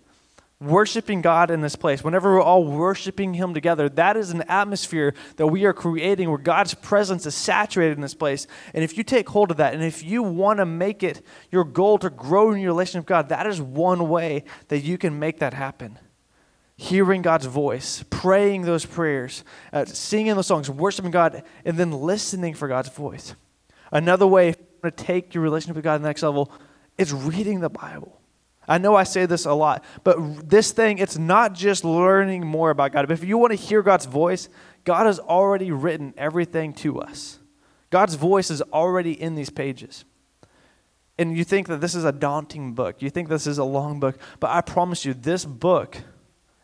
worshiping 0.60 1.22
God 1.22 1.50
in 1.50 1.60
this 1.60 1.76
place, 1.76 2.02
whenever 2.02 2.34
we're 2.34 2.42
all 2.42 2.64
worshiping 2.64 3.34
Him 3.34 3.54
together, 3.54 3.88
that 3.90 4.16
is 4.16 4.30
an 4.30 4.42
atmosphere 4.42 5.14
that 5.36 5.46
we 5.46 5.64
are 5.64 5.72
creating 5.72 6.28
where 6.28 6.38
God's 6.38 6.74
presence 6.74 7.26
is 7.26 7.34
saturated 7.34 7.96
in 7.96 8.00
this 8.00 8.14
place. 8.14 8.46
And 8.74 8.82
if 8.82 8.98
you 8.98 9.04
take 9.04 9.28
hold 9.28 9.50
of 9.50 9.58
that, 9.58 9.74
and 9.74 9.84
if 9.84 10.02
you 10.02 10.22
want 10.22 10.58
to 10.58 10.66
make 10.66 11.02
it 11.02 11.24
your 11.52 11.64
goal 11.64 11.98
to 11.98 12.10
grow 12.10 12.50
in 12.50 12.60
your 12.60 12.72
relationship 12.72 13.02
with 13.02 13.08
God, 13.08 13.28
that 13.28 13.46
is 13.46 13.60
one 13.60 14.08
way 14.08 14.44
that 14.68 14.80
you 14.80 14.98
can 14.98 15.18
make 15.18 15.38
that 15.38 15.54
happen. 15.54 15.98
Hearing 16.76 17.22
God's 17.22 17.46
voice, 17.46 18.04
praying 18.10 18.62
those 18.62 18.84
prayers, 18.84 19.44
uh, 19.72 19.84
singing 19.84 20.34
those 20.34 20.46
songs, 20.46 20.70
worshiping 20.70 21.10
God, 21.10 21.42
and 21.64 21.76
then 21.76 21.90
listening 21.92 22.54
for 22.54 22.68
God's 22.68 22.88
voice. 22.88 23.34
Another 23.90 24.26
way 24.26 24.54
to 24.84 24.90
take 24.90 25.34
your 25.34 25.42
relationship 25.42 25.76
with 25.76 25.84
God 25.84 25.94
to 25.94 26.02
the 26.02 26.08
next 26.08 26.22
level 26.22 26.52
is 26.96 27.12
reading 27.12 27.60
the 27.60 27.70
Bible. 27.70 28.17
I 28.68 28.78
know 28.78 28.94
I 28.94 29.04
say 29.04 29.24
this 29.24 29.46
a 29.46 29.54
lot, 29.54 29.82
but 30.04 30.48
this 30.48 30.72
thing, 30.72 30.98
it's 30.98 31.16
not 31.16 31.54
just 31.54 31.84
learning 31.84 32.46
more 32.46 32.70
about 32.70 32.92
God. 32.92 33.08
But 33.08 33.14
if 33.14 33.24
you 33.24 33.38
want 33.38 33.52
to 33.52 33.56
hear 33.56 33.82
God's 33.82 34.04
voice, 34.04 34.48
God 34.84 35.06
has 35.06 35.18
already 35.18 35.72
written 35.72 36.12
everything 36.18 36.74
to 36.74 37.00
us. 37.00 37.38
God's 37.90 38.14
voice 38.14 38.50
is 38.50 38.60
already 38.60 39.12
in 39.12 39.34
these 39.34 39.48
pages. 39.48 40.04
And 41.18 41.36
you 41.36 41.42
think 41.44 41.66
that 41.68 41.80
this 41.80 41.94
is 41.94 42.04
a 42.04 42.12
daunting 42.12 42.74
book. 42.74 43.00
You 43.00 43.10
think 43.10 43.28
this 43.28 43.46
is 43.46 43.58
a 43.58 43.64
long 43.64 43.98
book. 43.98 44.18
But 44.38 44.50
I 44.50 44.60
promise 44.60 45.04
you, 45.04 45.14
this 45.14 45.44
book, 45.44 45.96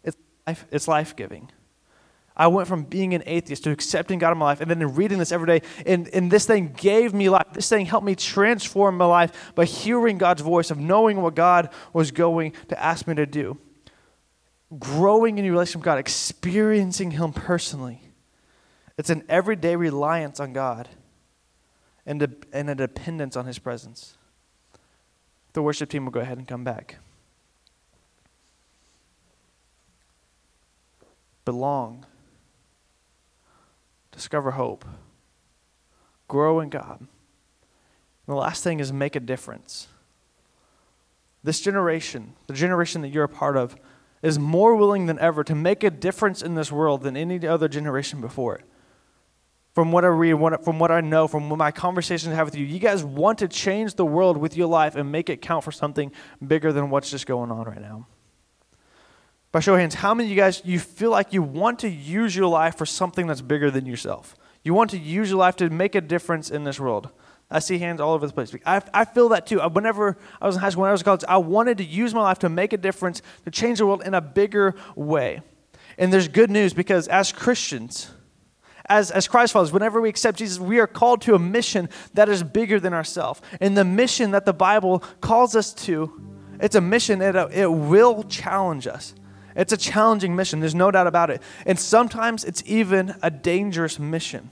it's 0.04 0.16
life, 0.46 0.66
it's 0.70 0.86
life-giving. 0.86 1.50
I 2.36 2.48
went 2.48 2.66
from 2.66 2.82
being 2.82 3.14
an 3.14 3.22
atheist 3.26 3.62
to 3.64 3.70
accepting 3.70 4.18
God 4.18 4.32
in 4.32 4.38
my 4.38 4.46
life 4.46 4.60
and 4.60 4.68
then 4.68 4.94
reading 4.94 5.18
this 5.18 5.30
every 5.30 5.46
day. 5.46 5.66
And, 5.86 6.08
and 6.08 6.30
this 6.30 6.46
thing 6.46 6.74
gave 6.76 7.14
me 7.14 7.28
life. 7.28 7.46
This 7.52 7.68
thing 7.68 7.86
helped 7.86 8.04
me 8.04 8.16
transform 8.16 8.96
my 8.96 9.04
life 9.04 9.52
by 9.54 9.64
hearing 9.64 10.18
God's 10.18 10.42
voice, 10.42 10.70
of 10.72 10.78
knowing 10.78 11.22
what 11.22 11.36
God 11.36 11.70
was 11.92 12.10
going 12.10 12.52
to 12.68 12.82
ask 12.82 13.06
me 13.06 13.14
to 13.14 13.26
do. 13.26 13.56
Growing 14.76 15.38
in 15.38 15.44
your 15.44 15.52
relationship 15.52 15.80
with 15.80 15.84
God, 15.84 15.98
experiencing 15.98 17.12
Him 17.12 17.32
personally. 17.32 18.00
It's 18.98 19.10
an 19.10 19.24
everyday 19.28 19.76
reliance 19.76 20.40
on 20.40 20.52
God 20.52 20.88
and 22.04 22.20
a, 22.22 22.30
and 22.52 22.68
a 22.68 22.74
dependence 22.74 23.36
on 23.36 23.46
His 23.46 23.60
presence. 23.60 24.16
The 25.52 25.62
worship 25.62 25.88
team 25.88 26.04
will 26.04 26.12
go 26.12 26.20
ahead 26.20 26.38
and 26.38 26.48
come 26.48 26.64
back. 26.64 26.96
Belong 31.44 32.06
discover 34.24 34.52
hope, 34.52 34.86
grow 36.28 36.58
in 36.58 36.70
God. 36.70 36.98
And 36.98 37.08
the 38.26 38.34
last 38.34 38.64
thing 38.64 38.80
is 38.80 38.90
make 38.90 39.16
a 39.16 39.20
difference. 39.20 39.86
This 41.42 41.60
generation, 41.60 42.32
the 42.46 42.54
generation 42.54 43.02
that 43.02 43.08
you're 43.08 43.24
a 43.24 43.28
part 43.28 43.58
of, 43.58 43.76
is 44.22 44.38
more 44.38 44.76
willing 44.76 45.04
than 45.04 45.18
ever 45.18 45.44
to 45.44 45.54
make 45.54 45.84
a 45.84 45.90
difference 45.90 46.40
in 46.40 46.54
this 46.54 46.72
world 46.72 47.02
than 47.02 47.18
any 47.18 47.46
other 47.46 47.68
generation 47.68 48.22
before 48.22 48.56
it. 48.56 48.64
From 49.74 49.92
what 49.92 50.06
I 50.06 50.08
read, 50.08 50.38
from 50.64 50.78
what 50.78 50.90
I 50.90 51.02
know, 51.02 51.28
from 51.28 51.46
my 51.58 51.70
conversations 51.70 52.32
I 52.32 52.36
have 52.36 52.46
with 52.46 52.56
you, 52.56 52.64
you 52.64 52.78
guys 52.78 53.04
want 53.04 53.40
to 53.40 53.48
change 53.48 53.94
the 53.96 54.06
world 54.06 54.38
with 54.38 54.56
your 54.56 54.68
life 54.68 54.96
and 54.96 55.12
make 55.12 55.28
it 55.28 55.42
count 55.42 55.64
for 55.64 55.72
something 55.72 56.10
bigger 56.46 56.72
than 56.72 56.88
what's 56.88 57.10
just 57.10 57.26
going 57.26 57.50
on 57.50 57.66
right 57.66 57.82
now. 57.82 58.06
By 59.54 59.60
show 59.60 59.74
of 59.74 59.78
hands, 59.78 59.94
how 59.94 60.14
many 60.14 60.26
of 60.26 60.30
you 60.30 60.36
guys 60.36 60.62
you 60.64 60.80
feel 60.80 61.12
like 61.12 61.32
you 61.32 61.40
want 61.40 61.78
to 61.78 61.88
use 61.88 62.34
your 62.34 62.48
life 62.48 62.76
for 62.76 62.84
something 62.84 63.28
that's 63.28 63.40
bigger 63.40 63.70
than 63.70 63.86
yourself? 63.86 64.34
You 64.64 64.74
want 64.74 64.90
to 64.90 64.98
use 64.98 65.30
your 65.30 65.38
life 65.38 65.54
to 65.58 65.70
make 65.70 65.94
a 65.94 66.00
difference 66.00 66.50
in 66.50 66.64
this 66.64 66.80
world. 66.80 67.08
I 67.52 67.60
see 67.60 67.78
hands 67.78 68.00
all 68.00 68.14
over 68.14 68.26
the 68.26 68.32
place. 68.32 68.52
I, 68.66 68.82
I 68.92 69.04
feel 69.04 69.28
that 69.28 69.46
too. 69.46 69.60
Whenever 69.60 70.18
I 70.42 70.48
was 70.48 70.56
in 70.56 70.60
high 70.60 70.70
school, 70.70 70.80
when 70.80 70.88
I 70.88 70.92
was 70.92 71.02
in 71.02 71.04
college, 71.04 71.22
I 71.28 71.36
wanted 71.36 71.78
to 71.78 71.84
use 71.84 72.12
my 72.12 72.22
life 72.22 72.40
to 72.40 72.48
make 72.48 72.72
a 72.72 72.76
difference, 72.76 73.22
to 73.44 73.52
change 73.52 73.78
the 73.78 73.86
world 73.86 74.02
in 74.04 74.12
a 74.12 74.20
bigger 74.20 74.74
way. 74.96 75.40
And 75.98 76.12
there's 76.12 76.26
good 76.26 76.50
news 76.50 76.74
because 76.74 77.06
as 77.06 77.30
Christians, 77.30 78.10
as, 78.86 79.12
as 79.12 79.28
Christ 79.28 79.52
followers, 79.52 79.70
whenever 79.70 80.00
we 80.00 80.08
accept 80.08 80.38
Jesus, 80.38 80.58
we 80.58 80.80
are 80.80 80.88
called 80.88 81.22
to 81.22 81.36
a 81.36 81.38
mission 81.38 81.88
that 82.14 82.28
is 82.28 82.42
bigger 82.42 82.80
than 82.80 82.92
ourselves. 82.92 83.40
And 83.60 83.76
the 83.76 83.84
mission 83.84 84.32
that 84.32 84.46
the 84.46 84.52
Bible 84.52 84.98
calls 85.20 85.54
us 85.54 85.72
to, 85.84 86.20
it's 86.58 86.74
a 86.74 86.80
mission 86.80 87.20
that 87.20 87.36
it 87.52 87.70
will 87.70 88.24
challenge 88.24 88.88
us. 88.88 89.14
It's 89.56 89.72
a 89.72 89.76
challenging 89.76 90.34
mission, 90.34 90.60
there's 90.60 90.74
no 90.74 90.90
doubt 90.90 91.06
about 91.06 91.30
it. 91.30 91.42
And 91.66 91.78
sometimes 91.78 92.44
it's 92.44 92.62
even 92.66 93.14
a 93.22 93.30
dangerous 93.30 93.98
mission. 93.98 94.50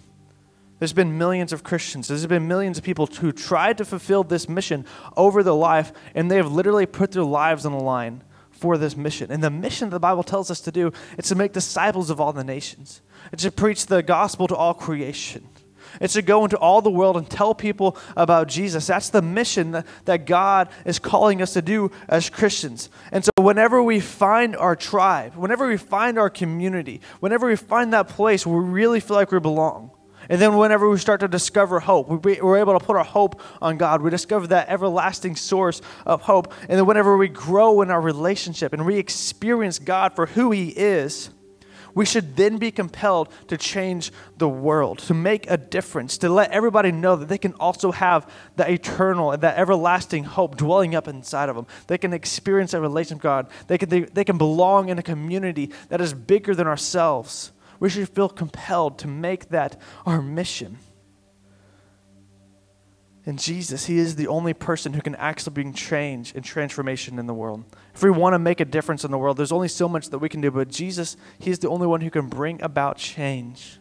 There's 0.79 0.93
been 0.93 1.17
millions 1.17 1.53
of 1.53 1.63
Christians, 1.63 2.09
there's 2.09 2.27
been 2.27 2.49
millions 2.49 2.79
of 2.79 2.85
people 2.85 3.07
who 3.07 3.31
tried 3.33 3.79
to 3.79 3.85
fulfill 3.85 4.25
this 4.25 4.49
mission 4.49 4.85
over 5.17 5.43
their 5.43 5.53
life, 5.53 5.93
and 6.15 6.31
they 6.31 6.37
have 6.37 6.51
literally 6.51 6.87
put 6.87 7.13
their 7.13 7.23
lives 7.23 7.65
on 7.65 7.73
the 7.73 7.79
line 7.79 8.23
for 8.51 8.79
this 8.79 8.97
mission. 8.97 9.31
And 9.31 9.43
the 9.43 9.51
mission 9.51 9.91
that 9.91 9.95
the 9.95 10.01
Bible 10.01 10.23
tells 10.23 10.51
us 10.51 10.61
to 10.63 10.73
do 10.73 10.93
is 11.19 11.29
to 11.29 11.35
make 11.35 11.53
disciples 11.53 12.11
of 12.11 12.21
all 12.21 12.33
the 12.33 12.45
nations. 12.45 13.01
It's 13.33 13.43
to 13.43 13.51
preach 13.51 13.87
the 13.87 14.03
gospel 14.03 14.49
to 14.49 14.57
all 14.57 14.75
creation. 14.75 15.49
It's 16.01 16.15
to 16.15 16.23
go 16.23 16.45
into 16.45 16.57
all 16.57 16.83
the 16.83 16.91
world 16.91 17.17
and 17.17 17.29
tell 17.29 17.55
people 17.55 17.97
about 18.17 18.49
Jesus. 18.49 18.87
That's 18.87 19.11
the 19.11 19.23
mission 19.23 19.73
that, 19.73 19.87
that 20.05 20.27
God 20.27 20.69
is 20.85 20.99
calling 20.99 21.43
us 21.43 21.53
to 21.55 21.63
do 21.63 21.91
as 22.09 22.31
Christians. 22.31 22.91
And 23.11 23.25
so, 23.25 23.31
whenever 23.39 23.83
we 23.83 24.01
find 24.01 24.57
our 24.57 24.77
tribe, 24.77 25.35
whenever 25.35 25.69
we 25.69 25.77
find 25.77 26.19
our 26.19 26.31
community, 26.31 27.01
whenever 27.21 27.47
we 27.47 27.57
find 27.57 27.93
that 27.93 28.09
place 28.09 28.47
where 28.47 28.61
we 28.61 28.69
really 28.69 29.01
feel 29.01 29.17
like 29.17 29.33
we 29.33 29.41
belong, 29.41 29.91
and 30.29 30.41
then, 30.41 30.57
whenever 30.57 30.89
we 30.89 30.99
start 30.99 31.21
to 31.21 31.29
discover 31.29 31.81
hope, 31.81 32.25
we're 32.25 32.59
able 32.59 32.79
to 32.79 32.85
put 32.85 32.97
our 32.97 33.05
hope 33.05 33.41
on 33.61 33.77
God. 33.77 34.03
We 34.03 34.11
discover 34.11 34.47
that 34.49 34.69
everlasting 34.69 35.37
source 35.37 35.83
of 36.07 36.23
hope. 36.23 36.53
And 36.69 36.79
then, 36.79 36.87
whenever 36.87 37.17
we 37.17 37.29
grow 37.29 37.83
in 37.83 37.91
our 37.91 38.01
relationship 38.01 38.73
and 38.73 38.87
we 38.87 38.99
experience 38.99 39.79
God 39.79 40.15
for 40.15 40.27
who 40.27 40.51
He 40.53 40.69
is, 40.69 41.31
we 41.95 42.05
should 42.05 42.37
then 42.37 42.59
be 42.59 42.71
compelled 42.71 43.29
to 43.49 43.57
change 43.57 44.13
the 44.39 44.49
world, 44.49 44.99
to 45.01 45.15
make 45.15 45.51
a 45.51 45.57
difference, 45.57 46.19
to 46.19 46.29
let 46.29 46.51
everybody 46.51 46.93
know 46.93 47.17
that 47.17 47.29
they 47.29 47.39
can 47.39 47.55
also 47.55 47.93
have 47.93 48.31
that 48.57 48.71
eternal 48.71 49.33
and 49.33 49.43
that 49.43 49.59
everlasting 49.59 50.25
hope 50.25 50.57
dwelling 50.57 50.95
up 50.95 51.09
inside 51.09 51.49
of 51.49 51.57
them. 51.57 51.67
They 51.87 51.99
can 51.99 52.13
experience 52.13 52.75
a 52.75 52.81
relationship 52.81 53.19
with 53.19 53.23
God. 53.23 53.49
They 53.67 53.79
can, 53.79 53.89
they, 53.89 54.01
they 54.01 54.25
can 54.25 54.39
belong 54.39 54.89
in 54.89 54.99
a 54.99 55.03
community 55.03 55.73
that 55.89 56.01
is 56.01 56.15
bigger 56.15 56.55
than 56.55 56.67
ourselves. 56.67 57.53
We 57.81 57.91
should 57.91 58.09
feel 58.09 58.29
compelled 58.29 58.99
to 59.01 59.09
make 59.09 59.49
that 59.49 59.81
our 60.07 60.23
mission. 60.23 60.79
And 63.25 63.39
Jesus, 63.39 63.87
He 63.87 63.99
is 63.99 64.17
the 64.17 64.27
only 64.27 64.53
person 64.53 64.95
who 64.95 65.01
can 65.01 65.15
actually 65.15 65.55
bring 65.55 65.73
change 65.73 66.35
and 66.35 66.45
transformation 66.45 67.19
in 67.19 67.27
the 67.27 67.35
world. 67.35 67.65
If 67.95 68.03
we 68.03 68.11
want 68.11 68.35
to 68.35 68.39
make 68.39 68.61
a 68.61 68.65
difference 68.65 69.05
in 69.05 69.13
the 69.13 69.19
world, 69.19 69.37
there's 69.37 69.53
only 69.53 69.69
so 69.69 69.89
much 69.89 70.11
that 70.11 70.19
we 70.19 70.29
can 70.29 70.41
do, 70.41 70.51
but 70.51 70.69
Jesus, 70.69 71.17
He's 71.39 71.61
the 71.61 71.69
only 71.69 71.87
one 71.87 72.01
who 72.01 72.11
can 72.11 72.27
bring 72.27 72.61
about 72.63 72.97
change. 72.97 73.79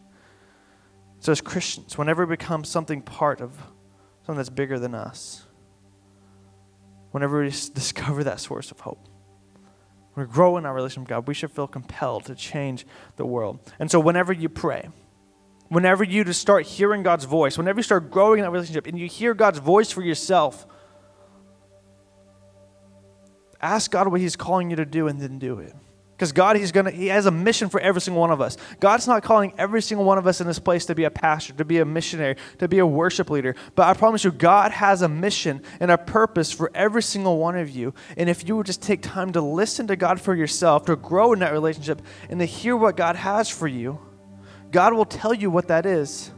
So, 1.19 1.31
as 1.31 1.41
Christians, 1.41 1.98
whenever 1.98 2.25
we 2.25 2.36
become 2.36 2.63
something 2.63 3.01
part 3.01 3.41
of 3.41 3.55
something 4.21 4.38
that's 4.38 4.50
bigger 4.50 4.77
than 4.77 4.93
us, 4.93 5.43
whenever 7.12 7.41
we 7.41 7.50
discover 7.50 8.24
that 8.24 8.39
source 8.39 8.69
of 8.69 8.81
hope, 8.81 9.07
we 10.15 10.25
grow 10.25 10.57
in 10.57 10.65
our 10.67 10.74
relationship 10.74 11.03
with 11.03 11.10
God, 11.10 11.27
we 11.27 11.33
should 11.33 11.51
feel 11.51 11.67
compelled 11.67 12.25
to 12.25 12.36
change 12.36 12.86
the 13.15 13.25
world. 13.25 13.60
And 13.79 13.89
so, 13.89 14.00
whenever 14.00 14.33
you 14.33 14.50
pray, 14.50 14.89
whenever 15.72 16.04
you 16.04 16.25
just 16.25 16.42
start 16.42 16.66
hearing 16.66 17.01
God's 17.01 17.24
voice, 17.24 17.58
whenever 17.58 17.80
you 17.80 17.84
start 17.84 18.12
growing 18.12 18.40
in 18.40 18.44
that 18.44 18.51
relationship 18.51 18.88
and 18.88 19.00
you 19.00 19.08
hear 19.08 19.34
God's 19.34 19.58
voice 19.58 19.90
for 19.90 20.01
yourself, 20.01 20.68
ask 23.62 23.90
God 23.90 24.10
what 24.10 24.20
He's 24.20 24.36
calling 24.36 24.70
you 24.70 24.75
to 24.75 24.86
do 24.86 25.08
and 25.08 25.22
then 25.22 25.40
do 25.40 25.60
it. 25.60 25.74
Because 26.12 26.34
God, 26.34 26.58
He's 26.58 26.74
gonna, 26.74 26.92
He 26.92 27.07
has 27.07 27.25
a 27.25 27.31
mission 27.31 27.70
for 27.70 27.79
every 27.79 28.01
single 28.01 28.20
one 28.20 28.31
of 28.31 28.42
us. 28.42 28.57
God's 28.81 29.07
not 29.07 29.24
calling 29.24 29.53
every 29.57 29.81
single 29.81 30.05
one 30.05 30.18
of 30.18 30.27
us 30.27 30.42
in 30.42 30.46
this 30.46 30.60
place 30.60 30.88
to 30.88 30.94
be 30.94 31.05
a 31.05 31.10
pastor, 31.10 31.53
to 31.53 31.64
be 31.64 31.79
a 31.79 31.86
missionary, 31.86 32.36
to 32.60 32.68
be 32.68 32.79
a 32.79 32.86
worship 32.86 33.29
leader. 33.29 33.55
But 33.74 33.88
I 33.88 33.94
promise 33.94 34.25
you, 34.25 34.31
God 34.34 34.74
has 34.74 35.01
a 35.01 35.07
mission 35.07 35.64
and 35.79 35.90
a 35.90 35.98
purpose 35.98 36.51
for 36.51 36.70
every 36.75 37.01
single 37.01 37.38
one 37.38 37.55
of 37.55 37.70
you. 37.70 37.94
And 38.18 38.29
if 38.29 38.46
you 38.46 38.57
would 38.57 38.66
just 38.66 38.81
take 38.81 39.01
time 39.01 39.31
to 39.31 39.42
listen 39.42 39.88
to 39.88 39.96
God 39.96 40.20
for 40.20 40.36
yourself, 40.36 40.84
to 40.88 40.98
grow 40.98 41.31
in 41.31 41.40
that 41.40 41.53
relationship, 41.53 42.01
and 42.29 42.42
to 42.42 42.46
hear 42.46 42.75
what 42.75 42.98
God 42.98 43.16
has 43.16 43.50
for 43.50 43.70
you, 43.70 44.00
God 44.72 44.94
will 44.94 45.05
tell 45.05 45.34
you 45.34 45.50
what 45.50 45.68
that 45.68 45.86
is. 45.86 46.31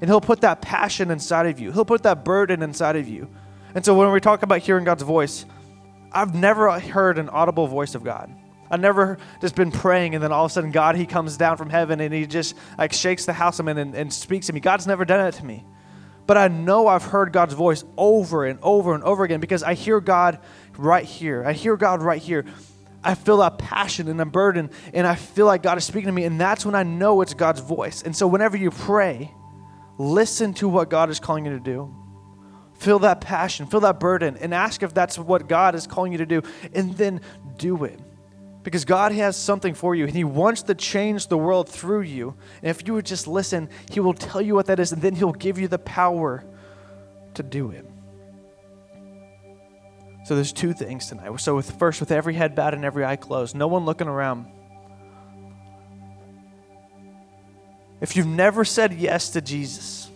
And 0.00 0.08
He'll 0.08 0.20
put 0.20 0.42
that 0.42 0.60
passion 0.62 1.10
inside 1.10 1.46
of 1.46 1.58
you, 1.58 1.72
He'll 1.72 1.84
put 1.84 2.02
that 2.02 2.24
burden 2.24 2.62
inside 2.62 2.96
of 2.96 3.08
you. 3.08 3.28
And 3.74 3.84
so 3.84 3.96
when 3.96 4.10
we 4.10 4.20
talk 4.20 4.42
about 4.42 4.60
hearing 4.60 4.84
God's 4.84 5.02
voice, 5.02 5.44
I've 6.10 6.34
never 6.34 6.78
heard 6.80 7.18
an 7.18 7.28
audible 7.28 7.66
voice 7.66 7.94
of 7.94 8.02
God. 8.02 8.34
I've 8.70 8.80
never 8.80 9.18
just 9.40 9.54
been 9.54 9.70
praying 9.70 10.14
and 10.14 10.22
then 10.22 10.32
all 10.32 10.44
of 10.44 10.50
a 10.50 10.54
sudden 10.54 10.70
God, 10.70 10.96
He 10.96 11.06
comes 11.06 11.36
down 11.36 11.56
from 11.56 11.70
heaven 11.70 12.00
and 12.00 12.12
He 12.12 12.26
just 12.26 12.54
like 12.76 12.92
shakes 12.92 13.24
the 13.24 13.32
house 13.32 13.58
I'm 13.58 13.68
in 13.68 13.78
and, 13.78 13.94
and 13.94 14.12
speaks 14.12 14.46
to 14.46 14.52
me. 14.52 14.60
God's 14.60 14.86
never 14.86 15.04
done 15.04 15.26
it 15.26 15.32
to 15.34 15.44
me. 15.44 15.64
But 16.26 16.36
I 16.36 16.48
know 16.48 16.86
I've 16.86 17.04
heard 17.04 17.32
God's 17.32 17.54
voice 17.54 17.84
over 17.96 18.44
and 18.44 18.58
over 18.62 18.94
and 18.94 19.02
over 19.02 19.24
again 19.24 19.40
because 19.40 19.62
I 19.62 19.72
hear 19.72 20.00
God 20.00 20.38
right 20.76 21.04
here. 21.04 21.42
I 21.44 21.54
hear 21.54 21.76
God 21.76 22.02
right 22.02 22.20
here. 22.20 22.44
I 23.02 23.14
feel 23.14 23.38
that 23.38 23.58
passion 23.58 24.08
and 24.08 24.20
a 24.20 24.26
burden, 24.26 24.70
and 24.92 25.06
I 25.06 25.14
feel 25.14 25.46
like 25.46 25.62
God 25.62 25.78
is 25.78 25.84
speaking 25.84 26.06
to 26.06 26.12
me, 26.12 26.24
and 26.24 26.40
that's 26.40 26.66
when 26.66 26.74
I 26.74 26.82
know 26.82 27.20
it's 27.20 27.34
God's 27.34 27.60
voice. 27.60 28.02
And 28.02 28.14
so, 28.14 28.26
whenever 28.26 28.56
you 28.56 28.70
pray, 28.70 29.32
listen 29.98 30.52
to 30.54 30.68
what 30.68 30.90
God 30.90 31.08
is 31.10 31.20
calling 31.20 31.44
you 31.44 31.52
to 31.52 31.60
do. 31.60 31.94
Feel 32.74 33.00
that 33.00 33.20
passion, 33.20 33.66
feel 33.66 33.80
that 33.80 33.98
burden, 33.98 34.36
and 34.36 34.52
ask 34.54 34.82
if 34.82 34.94
that's 34.94 35.18
what 35.18 35.48
God 35.48 35.74
is 35.74 35.86
calling 35.86 36.12
you 36.12 36.18
to 36.18 36.26
do, 36.26 36.42
and 36.72 36.96
then 36.96 37.20
do 37.56 37.84
it. 37.84 37.98
Because 38.62 38.84
God 38.84 39.12
has 39.12 39.36
something 39.36 39.74
for 39.74 39.94
you, 39.94 40.04
and 40.04 40.14
He 40.14 40.24
wants 40.24 40.62
to 40.62 40.74
change 40.74 41.28
the 41.28 41.38
world 41.38 41.68
through 41.68 42.02
you. 42.02 42.34
And 42.62 42.70
if 42.70 42.86
you 42.86 42.94
would 42.94 43.06
just 43.06 43.28
listen, 43.28 43.68
He 43.90 44.00
will 44.00 44.14
tell 44.14 44.42
you 44.42 44.54
what 44.54 44.66
that 44.66 44.80
is, 44.80 44.92
and 44.92 45.00
then 45.00 45.14
He'll 45.14 45.32
give 45.32 45.58
you 45.58 45.68
the 45.68 45.78
power 45.78 46.44
to 47.34 47.42
do 47.42 47.70
it. 47.70 47.84
So 50.28 50.34
there's 50.34 50.52
two 50.52 50.74
things 50.74 51.06
tonight. 51.06 51.40
So 51.40 51.56
with 51.56 51.70
first, 51.78 52.00
with 52.00 52.12
every 52.12 52.34
head 52.34 52.54
bowed 52.54 52.74
and 52.74 52.84
every 52.84 53.02
eye 53.02 53.16
closed, 53.16 53.56
no 53.56 53.66
one 53.66 53.86
looking 53.86 54.08
around. 54.08 54.44
If 58.02 58.14
you've 58.14 58.26
never 58.26 58.62
said 58.62 58.92
yes 58.92 59.30
to 59.30 59.40
Jesus, 59.40 60.10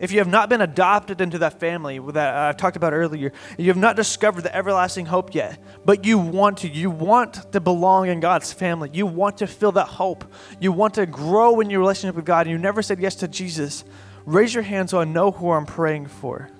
if 0.00 0.10
you 0.10 0.18
have 0.18 0.26
not 0.26 0.48
been 0.48 0.60
adopted 0.60 1.20
into 1.20 1.38
that 1.38 1.60
family 1.60 2.00
that 2.00 2.34
uh, 2.34 2.48
I 2.48 2.52
talked 2.52 2.76
about 2.76 2.92
earlier, 2.92 3.32
you 3.56 3.68
have 3.68 3.76
not 3.76 3.94
discovered 3.94 4.40
the 4.40 4.52
everlasting 4.52 5.06
hope 5.06 5.36
yet, 5.36 5.60
but 5.84 6.04
you 6.04 6.18
want 6.18 6.58
to, 6.58 6.68
you 6.68 6.90
want 6.90 7.52
to 7.52 7.60
belong 7.60 8.08
in 8.08 8.18
God's 8.18 8.52
family. 8.52 8.90
You 8.92 9.06
want 9.06 9.36
to 9.36 9.46
feel 9.46 9.70
that 9.70 9.86
hope. 9.86 10.24
You 10.58 10.72
want 10.72 10.94
to 10.94 11.06
grow 11.06 11.60
in 11.60 11.70
your 11.70 11.78
relationship 11.78 12.16
with 12.16 12.24
God, 12.24 12.48
and 12.48 12.50
you 12.50 12.58
never 12.58 12.82
said 12.82 12.98
yes 12.98 13.14
to 13.16 13.28
Jesus. 13.28 13.84
Raise 14.24 14.52
your 14.52 14.64
hand 14.64 14.90
so 14.90 14.98
I 14.98 15.04
know 15.04 15.30
who 15.30 15.52
I'm 15.52 15.64
praying 15.64 16.08
for. 16.08 16.50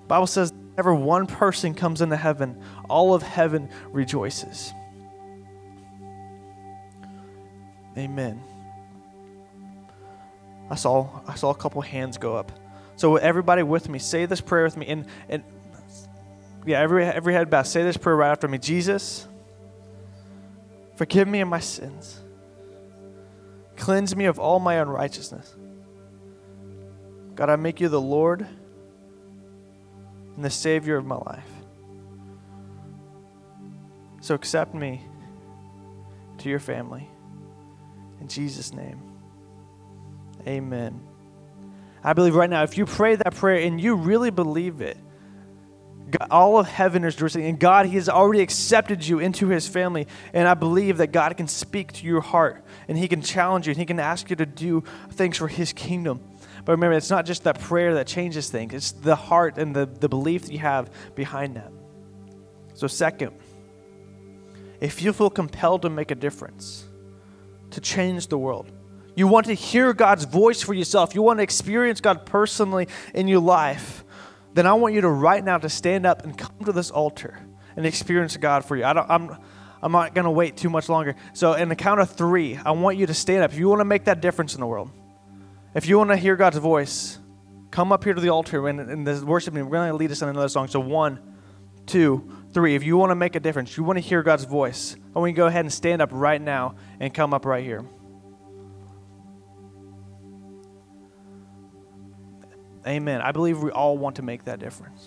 The 0.00 0.06
Bible 0.08 0.26
says 0.26 0.52
whenever 0.80 0.94
one 0.94 1.26
person 1.26 1.74
comes 1.74 2.00
into 2.00 2.16
heaven, 2.16 2.58
all 2.88 3.12
of 3.12 3.22
heaven 3.22 3.68
rejoices. 3.92 4.72
Amen. 7.98 8.40
I 10.70 10.76
saw 10.76 11.20
I 11.28 11.34
saw 11.34 11.50
a 11.50 11.54
couple 11.54 11.82
hands 11.82 12.16
go 12.16 12.34
up. 12.34 12.50
So 12.96 13.16
everybody 13.16 13.62
with 13.62 13.90
me, 13.90 13.98
say 13.98 14.24
this 14.24 14.40
prayer 14.40 14.64
with 14.64 14.78
me. 14.78 14.86
And 14.86 15.04
and 15.28 15.44
yeah, 16.64 16.80
every 16.80 17.04
every 17.04 17.34
head 17.34 17.50
bow. 17.50 17.62
Say 17.62 17.82
this 17.82 17.98
prayer 17.98 18.16
right 18.16 18.30
after 18.30 18.48
me. 18.48 18.56
Jesus, 18.56 19.28
forgive 20.94 21.28
me 21.28 21.42
of 21.42 21.48
my 21.48 21.60
sins. 21.60 22.20
Cleanse 23.76 24.16
me 24.16 24.24
of 24.24 24.38
all 24.38 24.60
my 24.60 24.76
unrighteousness. 24.76 25.54
God, 27.34 27.50
I 27.50 27.56
make 27.56 27.80
you 27.80 27.88
the 27.88 28.00
Lord 28.00 28.46
and 30.40 30.44
the 30.46 30.48
Savior 30.48 30.96
of 30.96 31.04
my 31.04 31.16
life. 31.16 31.50
So 34.22 34.34
accept 34.34 34.74
me 34.74 35.02
to 36.38 36.48
your 36.48 36.58
family. 36.58 37.06
In 38.22 38.28
Jesus' 38.28 38.72
name, 38.72 39.02
amen. 40.46 40.98
I 42.02 42.14
believe 42.14 42.34
right 42.34 42.48
now, 42.48 42.62
if 42.62 42.78
you 42.78 42.86
pray 42.86 43.16
that 43.16 43.34
prayer 43.34 43.66
and 43.66 43.78
you 43.78 43.96
really 43.96 44.30
believe 44.30 44.80
it, 44.80 44.96
God, 46.08 46.28
all 46.30 46.58
of 46.58 46.66
heaven 46.66 47.04
is 47.04 47.16
rejoicing, 47.16 47.44
and 47.44 47.60
God, 47.60 47.84
He 47.84 47.96
has 47.96 48.08
already 48.08 48.40
accepted 48.40 49.06
you 49.06 49.18
into 49.18 49.48
His 49.48 49.68
family. 49.68 50.06
And 50.32 50.48
I 50.48 50.54
believe 50.54 50.96
that 50.96 51.12
God 51.12 51.36
can 51.36 51.48
speak 51.48 51.92
to 51.92 52.06
your 52.06 52.22
heart, 52.22 52.64
and 52.88 52.96
He 52.96 53.08
can 53.08 53.20
challenge 53.20 53.66
you, 53.66 53.72
and 53.72 53.78
He 53.78 53.84
can 53.84 54.00
ask 54.00 54.30
you 54.30 54.36
to 54.36 54.46
do 54.46 54.84
things 55.10 55.36
for 55.36 55.48
His 55.48 55.74
kingdom. 55.74 56.22
But 56.64 56.72
remember, 56.72 56.96
it's 56.96 57.10
not 57.10 57.26
just 57.26 57.44
that 57.44 57.60
prayer 57.60 57.94
that 57.94 58.06
changes 58.06 58.50
things, 58.50 58.74
it's 58.74 58.92
the 58.92 59.16
heart 59.16 59.58
and 59.58 59.74
the, 59.74 59.86
the 59.86 60.08
belief 60.08 60.42
that 60.42 60.52
you 60.52 60.58
have 60.58 60.90
behind 61.14 61.56
that. 61.56 61.72
So, 62.74 62.86
second, 62.86 63.32
if 64.80 65.02
you 65.02 65.12
feel 65.12 65.30
compelled 65.30 65.82
to 65.82 65.90
make 65.90 66.10
a 66.10 66.14
difference, 66.14 66.84
to 67.70 67.80
change 67.80 68.28
the 68.28 68.38
world, 68.38 68.70
you 69.14 69.26
want 69.26 69.46
to 69.46 69.54
hear 69.54 69.92
God's 69.92 70.24
voice 70.24 70.62
for 70.62 70.74
yourself, 70.74 71.14
you 71.14 71.22
want 71.22 71.38
to 71.38 71.42
experience 71.42 72.00
God 72.00 72.24
personally 72.24 72.88
in 73.14 73.28
your 73.28 73.40
life, 73.40 74.04
then 74.54 74.66
I 74.66 74.72
want 74.74 74.94
you 74.94 75.00
to 75.02 75.08
right 75.08 75.44
now 75.44 75.58
to 75.58 75.68
stand 75.68 76.06
up 76.06 76.24
and 76.24 76.36
come 76.36 76.64
to 76.64 76.72
this 76.72 76.90
altar 76.90 77.38
and 77.76 77.86
experience 77.86 78.36
God 78.36 78.64
for 78.64 78.76
you. 78.76 78.84
I 78.84 78.92
don't, 78.92 79.08
I'm, 79.10 79.36
I'm 79.82 79.92
not 79.92 80.14
going 80.14 80.24
to 80.24 80.30
wait 80.30 80.56
too 80.56 80.70
much 80.70 80.88
longer. 80.88 81.14
So, 81.32 81.54
in 81.54 81.68
the 81.68 81.76
count 81.76 82.00
of 82.00 82.10
three, 82.10 82.56
I 82.56 82.72
want 82.72 82.96
you 82.96 83.06
to 83.06 83.14
stand 83.14 83.42
up. 83.42 83.52
If 83.52 83.58
you 83.58 83.68
want 83.68 83.80
to 83.80 83.84
make 83.84 84.04
that 84.04 84.20
difference 84.20 84.54
in 84.54 84.60
the 84.60 84.66
world, 84.66 84.90
if 85.74 85.86
you 85.86 85.98
want 85.98 86.10
to 86.10 86.16
hear 86.16 86.36
God's 86.36 86.58
voice, 86.58 87.18
come 87.70 87.92
up 87.92 88.04
here 88.04 88.14
to 88.14 88.20
the 88.20 88.30
altar 88.30 88.66
and, 88.68 88.80
and 88.80 89.06
the 89.06 89.24
worship 89.24 89.54
team. 89.54 89.64
We're 89.66 89.78
going 89.78 89.90
to 89.90 89.96
lead 89.96 90.10
us 90.10 90.22
in 90.22 90.28
another 90.28 90.48
song. 90.48 90.68
So, 90.68 90.80
one, 90.80 91.20
two, 91.86 92.28
three. 92.52 92.74
If 92.74 92.82
you 92.82 92.96
want 92.96 93.10
to 93.10 93.14
make 93.14 93.36
a 93.36 93.40
difference, 93.40 93.76
you 93.76 93.84
want 93.84 93.96
to 93.96 94.00
hear 94.00 94.22
God's 94.22 94.44
voice, 94.44 94.96
I 95.14 95.18
want 95.18 95.30
you 95.30 95.34
to 95.34 95.36
go 95.36 95.46
ahead 95.46 95.64
and 95.64 95.72
stand 95.72 96.02
up 96.02 96.10
right 96.12 96.40
now 96.40 96.74
and 96.98 97.12
come 97.12 97.32
up 97.32 97.44
right 97.44 97.64
here. 97.64 97.84
Amen. 102.86 103.20
I 103.20 103.32
believe 103.32 103.62
we 103.62 103.70
all 103.70 103.98
want 103.98 104.16
to 104.16 104.22
make 104.22 104.44
that 104.44 104.58
difference. 104.58 105.06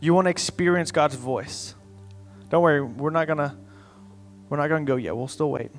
You 0.00 0.12
want 0.12 0.26
to 0.26 0.30
experience 0.30 0.92
God's 0.92 1.14
voice. 1.14 1.74
Don't 2.50 2.62
worry, 2.62 2.82
we're 2.82 3.10
not 3.10 3.24
to 3.24 3.56
we're 4.48 4.58
not 4.58 4.68
going 4.68 4.84
to 4.84 4.92
go 4.92 4.96
yet. 4.96 5.16
We'll 5.16 5.28
still 5.28 5.50
wait. 5.50 5.70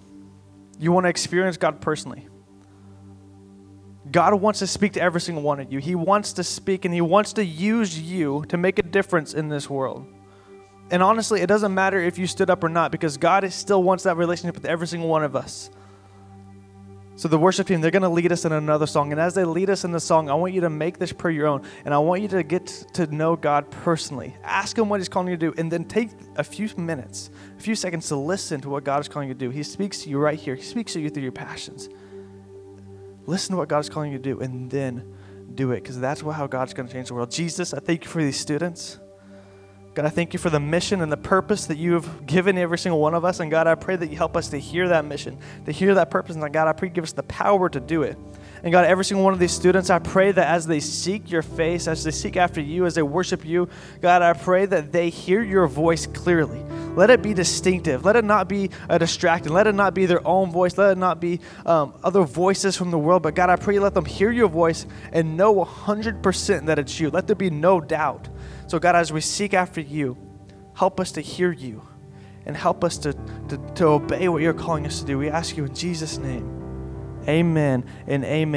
You 0.79 0.91
want 0.91 1.05
to 1.05 1.09
experience 1.09 1.57
God 1.57 1.79
personally. 1.79 2.27
God 4.11 4.33
wants 4.35 4.59
to 4.59 4.67
speak 4.67 4.93
to 4.93 5.01
every 5.01 5.21
single 5.21 5.43
one 5.43 5.59
of 5.59 5.71
you. 5.71 5.79
He 5.79 5.95
wants 5.95 6.33
to 6.33 6.43
speak 6.43 6.85
and 6.85 6.93
He 6.93 7.01
wants 7.01 7.33
to 7.33 7.43
use 7.43 7.99
you 7.99 8.45
to 8.49 8.57
make 8.57 8.79
a 8.79 8.83
difference 8.83 9.33
in 9.33 9.49
this 9.49 9.69
world. 9.69 10.05
And 10.91 11.01
honestly, 11.01 11.41
it 11.41 11.47
doesn't 11.47 11.73
matter 11.73 11.99
if 11.99 12.17
you 12.17 12.27
stood 12.27 12.49
up 12.49 12.63
or 12.63 12.69
not 12.69 12.91
because 12.91 13.17
God 13.17 13.51
still 13.51 13.81
wants 13.81 14.03
that 14.03 14.17
relationship 14.17 14.55
with 14.55 14.65
every 14.65 14.87
single 14.87 15.09
one 15.09 15.23
of 15.23 15.35
us. 15.35 15.71
So 17.17 17.29
the 17.29 17.39
worship 17.39 17.67
team, 17.67 17.79
they're 17.79 17.91
going 17.91 18.01
to 18.01 18.09
lead 18.09 18.33
us 18.33 18.43
in 18.43 18.51
another 18.51 18.85
song. 18.85 19.13
And 19.13 19.21
as 19.21 19.33
they 19.33 19.45
lead 19.45 19.69
us 19.69 19.85
in 19.85 19.93
the 19.93 20.01
song, 20.01 20.29
I 20.29 20.33
want 20.33 20.53
you 20.53 20.61
to 20.61 20.69
make 20.69 20.99
this 20.99 21.13
prayer 21.13 21.31
your 21.31 21.47
own. 21.47 21.63
And 21.85 21.93
I 21.93 21.97
want 21.97 22.21
you 22.21 22.27
to 22.27 22.43
get 22.43 22.67
to 22.93 23.07
know 23.07 23.37
God 23.37 23.71
personally. 23.71 24.35
Ask 24.43 24.77
him 24.77 24.89
what 24.89 24.99
he's 24.99 25.07
calling 25.07 25.29
you 25.29 25.37
to 25.37 25.51
do. 25.51 25.53
And 25.57 25.71
then 25.71 25.85
take 25.85 26.09
a 26.35 26.43
few 26.43 26.69
minutes, 26.75 27.29
a 27.57 27.61
few 27.61 27.73
seconds 27.73 28.09
to 28.09 28.17
listen 28.17 28.59
to 28.61 28.69
what 28.69 28.83
God 28.83 28.99
is 28.99 29.07
calling 29.07 29.29
you 29.29 29.33
to 29.33 29.39
do. 29.39 29.49
He 29.49 29.63
speaks 29.63 30.03
to 30.03 30.09
you 30.09 30.19
right 30.19 30.37
here. 30.37 30.55
He 30.55 30.61
speaks 30.61 30.91
to 30.93 30.99
you 30.99 31.09
through 31.09 31.23
your 31.23 31.31
passions. 31.31 31.87
Listen 33.27 33.53
to 33.53 33.57
what 33.57 33.69
God 33.69 33.79
is 33.79 33.89
calling 33.89 34.11
you 34.11 34.17
to 34.17 34.23
do 34.23 34.39
and 34.39 34.69
then 34.69 35.13
do 35.53 35.71
it 35.71 35.81
because 35.81 35.99
that's 35.99 36.21
how 36.21 36.47
God's 36.47 36.73
going 36.73 36.87
to 36.87 36.93
change 36.93 37.07
the 37.07 37.13
world. 37.13 37.31
Jesus, 37.31 37.73
I 37.73 37.79
thank 37.79 38.03
you 38.03 38.09
for 38.09 38.21
these 38.21 38.39
students. 38.39 38.99
God, 39.95 40.03
I 40.03 40.09
thank 40.09 40.33
you 40.33 40.39
for 40.39 40.49
the 40.49 40.59
mission 40.59 40.99
and 40.99 41.09
the 41.09 41.15
purpose 41.15 41.67
that 41.67 41.77
you 41.77 41.93
have 41.93 42.25
given 42.25 42.57
every 42.57 42.77
single 42.77 42.99
one 42.99 43.13
of 43.13 43.23
us. 43.23 43.39
And 43.39 43.49
God, 43.49 43.65
I 43.65 43.75
pray 43.75 43.95
that 43.95 44.11
you 44.11 44.17
help 44.17 44.35
us 44.35 44.49
to 44.49 44.57
hear 44.59 44.89
that 44.89 45.05
mission, 45.05 45.37
to 45.65 45.71
hear 45.71 45.93
that 45.93 46.11
purpose. 46.11 46.35
And 46.35 46.53
God, 46.53 46.67
I 46.67 46.73
pray 46.73 46.89
you 46.89 46.93
give 46.93 47.05
us 47.05 47.13
the 47.13 47.23
power 47.23 47.69
to 47.69 47.79
do 47.79 48.03
it. 48.03 48.17
And 48.61 48.73
God, 48.73 48.83
every 48.83 49.05
single 49.05 49.23
one 49.23 49.33
of 49.33 49.39
these 49.39 49.53
students, 49.53 49.89
I 49.89 49.99
pray 49.99 50.33
that 50.33 50.47
as 50.47 50.67
they 50.67 50.81
seek 50.81 51.31
your 51.31 51.43
face, 51.43 51.87
as 51.87 52.03
they 52.03 52.11
seek 52.11 52.35
after 52.35 52.59
you, 52.59 52.85
as 52.85 52.95
they 52.95 53.03
worship 53.03 53.45
you, 53.45 53.69
God, 54.01 54.21
I 54.21 54.33
pray 54.33 54.65
that 54.65 54.91
they 54.91 55.09
hear 55.09 55.41
your 55.41 55.65
voice 55.65 56.07
clearly. 56.07 56.61
Let 56.95 57.09
it 57.09 57.21
be 57.21 57.33
distinctive. 57.33 58.03
Let 58.03 58.17
it 58.17 58.25
not 58.25 58.49
be 58.49 58.71
a 58.89 58.99
distracting. 58.99 59.53
Let 59.53 59.65
it 59.65 59.75
not 59.75 59.93
be 59.93 60.07
their 60.07 60.25
own 60.27 60.51
voice. 60.51 60.77
Let 60.77 60.91
it 60.91 60.97
not 60.97 61.21
be 61.21 61.39
um, 61.65 61.93
other 62.03 62.23
voices 62.23 62.75
from 62.75 62.91
the 62.91 62.97
world. 62.97 63.23
But 63.23 63.35
God, 63.35 63.49
I 63.49 63.55
pray 63.55 63.75
you 63.75 63.81
let 63.81 63.93
them 63.93 64.05
hear 64.05 64.31
your 64.31 64.49
voice 64.49 64.85
and 65.13 65.37
know 65.37 65.63
100% 65.63 66.65
that 66.65 66.79
it's 66.79 66.99
you. 66.99 67.09
Let 67.09 67.27
there 67.27 67.35
be 67.35 67.49
no 67.49 67.79
doubt. 67.79 68.27
So, 68.67 68.79
God, 68.79 68.95
as 68.95 69.13
we 69.13 69.21
seek 69.21 69.53
after 69.53 69.81
you, 69.81 70.17
help 70.75 70.99
us 70.99 71.11
to 71.13 71.21
hear 71.21 71.51
you 71.51 71.81
and 72.45 72.55
help 72.55 72.83
us 72.83 72.97
to, 72.99 73.13
to, 73.49 73.57
to 73.75 73.85
obey 73.85 74.27
what 74.29 74.41
you're 74.41 74.53
calling 74.53 74.85
us 74.85 74.99
to 74.99 75.05
do. 75.05 75.17
We 75.17 75.29
ask 75.29 75.57
you 75.57 75.65
in 75.65 75.73
Jesus' 75.73 76.17
name. 76.17 76.51
Amen 77.27 77.85
and 78.07 78.23
amen. 78.23 78.53